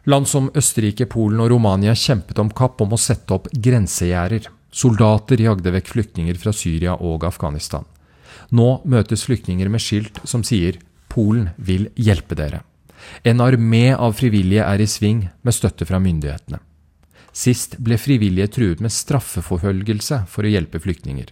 [0.10, 4.48] Land som Østerrike, Polen og Romania kjempet om kapp om å sette opp grensegjerder.
[4.74, 7.86] Soldater jagde vekk flyktninger fra Syria og Afghanistan.
[8.50, 10.80] Nå møtes flyktninger med skilt som sier
[11.10, 12.64] 'Polen vil hjelpe dere'.
[13.24, 16.60] En armé av frivillige er i sving med støtte fra myndighetene.
[17.32, 21.28] Sist ble frivillige truet med straffeforfølgelse for å hjelpe flyktninger.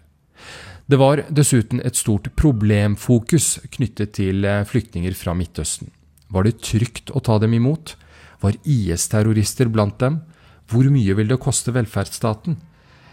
[0.88, 5.90] Det var dessuten et stort problemfokus knyttet til eh, flyktninger fra Midtøsten.
[6.30, 7.98] Var det trygt å ta dem imot?
[8.42, 10.22] Var IS-terrorister blant dem?
[10.68, 12.58] Hvor mye vil det koste velferdsstaten?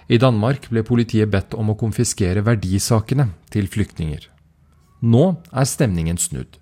[0.08, 4.26] I Danmark ble politiet bedt om å konfiskere verdisakene til flyktninger.
[5.04, 6.58] Nå er stemningen snudd.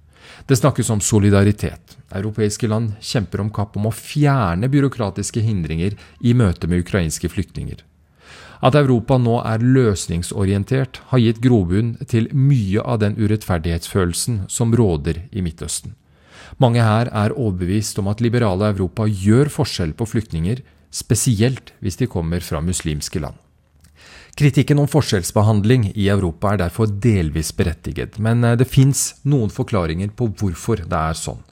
[0.47, 1.97] Det snakkes om solidaritet.
[2.15, 7.83] Europeiske land kjemper om kapp om å fjerne byråkratiske hindringer i møte med ukrainske flyktninger.
[8.63, 15.25] At Europa nå er løsningsorientert, har gitt grobunn til mye av den urettferdighetsfølelsen som råder
[15.33, 15.97] i Midtøsten.
[16.61, 20.61] Mange her er overbevist om at liberale Europa gjør forskjell på flyktninger,
[20.93, 23.39] spesielt hvis de kommer fra muslimske land.
[24.37, 30.13] Kritikken om forskjellsbehandling i Europa er derfor delvis berettiget, men eh, det fins noen forklaringer
[30.17, 31.43] på hvorfor det er sånn.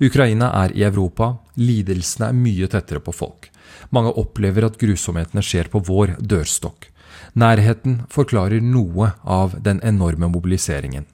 [0.00, 3.50] Ukraina er i Europa, lidelsene er mye tettere på folk.
[3.92, 6.88] Mange opplever at grusomhetene skjer på vår dørstokk.
[7.36, 11.04] Nærheten forklarer noe av den enorme mobiliseringen.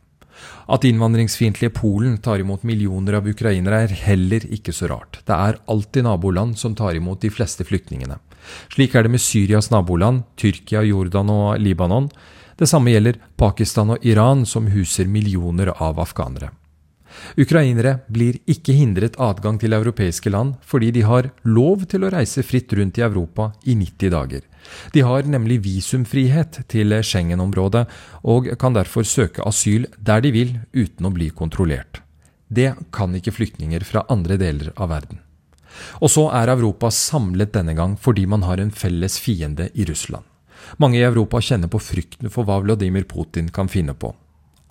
[0.69, 5.21] At innvandringsfiendtlige Polen tar imot millioner av ukrainere er heller ikke så rart.
[5.27, 8.21] Det er alltid naboland som tar imot de fleste flyktningene.
[8.73, 12.09] Slik er det med Syrias naboland, Tyrkia, Jordan og Libanon.
[12.59, 16.51] Det samme gjelder Pakistan og Iran, som huser millioner av afghanere.
[17.39, 22.45] Ukrainere blir ikke hindret adgang til europeiske land fordi de har lov til å reise
[22.47, 24.43] fritt rundt i Europa i 90 dager.
[24.93, 27.87] De har nemlig visumfrihet til Schengen-området,
[28.25, 32.03] og kan derfor søke asyl der de vil uten å bli kontrollert.
[32.49, 35.21] Det kan ikke flyktninger fra andre deler av verden.
[36.03, 40.25] Og så er Europa samlet denne gang fordi man har en felles fiende i Russland.
[40.77, 44.11] Mange i Europa kjenner på frykten for hva Vladimir Putin kan finne på.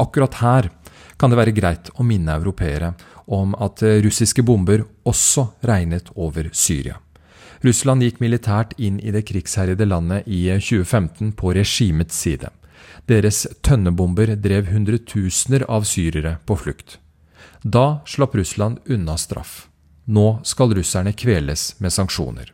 [0.01, 0.69] Akkurat her
[1.17, 2.93] kan det være greit å minne europeere
[3.33, 6.99] om at russiske bomber også regnet over Syria.
[7.65, 12.51] Russland gikk militært inn i det krigsherjede landet i 2015 på regimets side.
[13.09, 16.99] Deres tønnebomber drev hundretusener av syrere på flukt.
[17.63, 19.67] Da slapp Russland unna straff.
[20.05, 22.53] Nå skal russerne kveles med sanksjoner.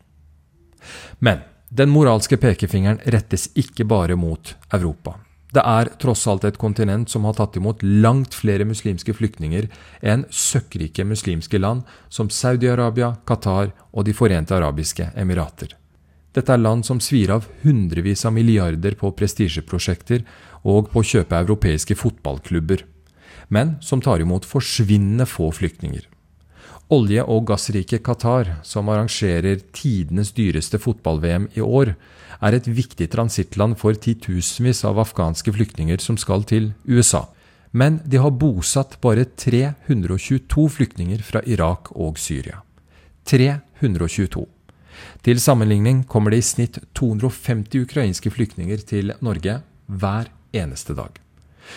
[1.20, 5.18] Men den moralske pekefingeren rettes ikke bare mot Europa.
[5.54, 9.68] Det er tross alt et kontinent som har tatt imot langt flere muslimske flyktninger
[10.01, 15.76] enn søkkrike muslimske land som Saudi-Arabia, Qatar og De forente arabiske emirater.
[16.34, 20.24] Dette er land som svir av hundrevis av milliarder på prestisjeprosjekter
[20.66, 22.82] og på å kjøpe europeiske fotballklubber,
[23.54, 26.08] men som tar imot forsvinnende få flyktninger.
[26.93, 31.93] Olje- og gassrike Qatar, som arrangerer tidenes dyreste fotball-VM i år,
[32.44, 37.28] er et viktig transittland for titusenvis av afghanske flyktninger som skal til USA.
[37.76, 42.62] men de har bosatt bare 322 flyktninger fra Irak og Syria.
[43.26, 44.46] 322.
[45.24, 51.18] Til sammenligning kommer det i snitt 250 ukrainske flyktninger til Norge hver eneste dag.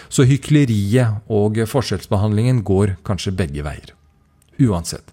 [0.09, 3.95] Så hykleriet og forskjellsbehandlingen går kanskje begge veier.
[4.61, 5.13] Uansett.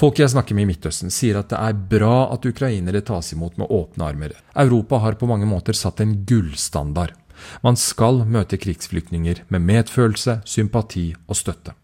[0.00, 3.58] Folk jeg snakker med i Midtøsten, sier at det er bra at ukrainere tas imot
[3.60, 4.32] med åpne armer.
[4.62, 7.12] Europa har på mange måter satt en gullstandard.
[7.60, 11.76] Man skal møte krigsflyktninger med medfølelse, sympati og støtte.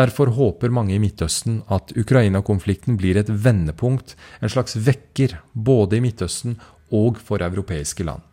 [0.00, 6.04] Derfor håper mange i Midtøsten at Ukraina-konflikten blir et vendepunkt, en slags vekker, både i
[6.08, 6.56] Midtøsten
[6.88, 8.24] og for europeiske land.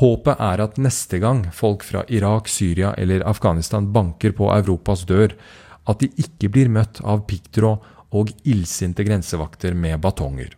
[0.00, 5.36] Håpet er at neste gang folk fra Irak, Syria eller Afghanistan banker på Europas dør,
[5.84, 10.54] at de ikke blir møtt av piggtråd og illsinte grensevakter med batonger.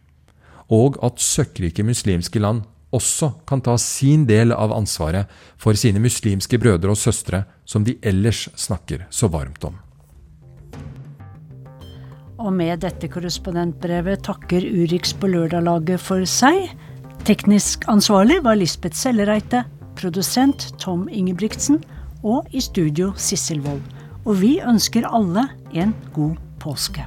[0.72, 5.30] Og at søkkrike muslimske land også kan ta sin del av ansvaret
[5.60, 9.78] for sine muslimske brødre og søstre som de ellers snakker så varmt om.
[12.42, 16.72] Og med dette korrespondentbrevet takker Urix på lørdag-laget for seg.
[17.28, 19.62] Teknisk ansvarlig var Lisbeth Sellereite,
[19.94, 21.78] produsent Tom Ingebrigtsen
[22.26, 23.82] og i studio Sissel Wold.
[24.26, 27.06] Og vi ønsker alle en god påske.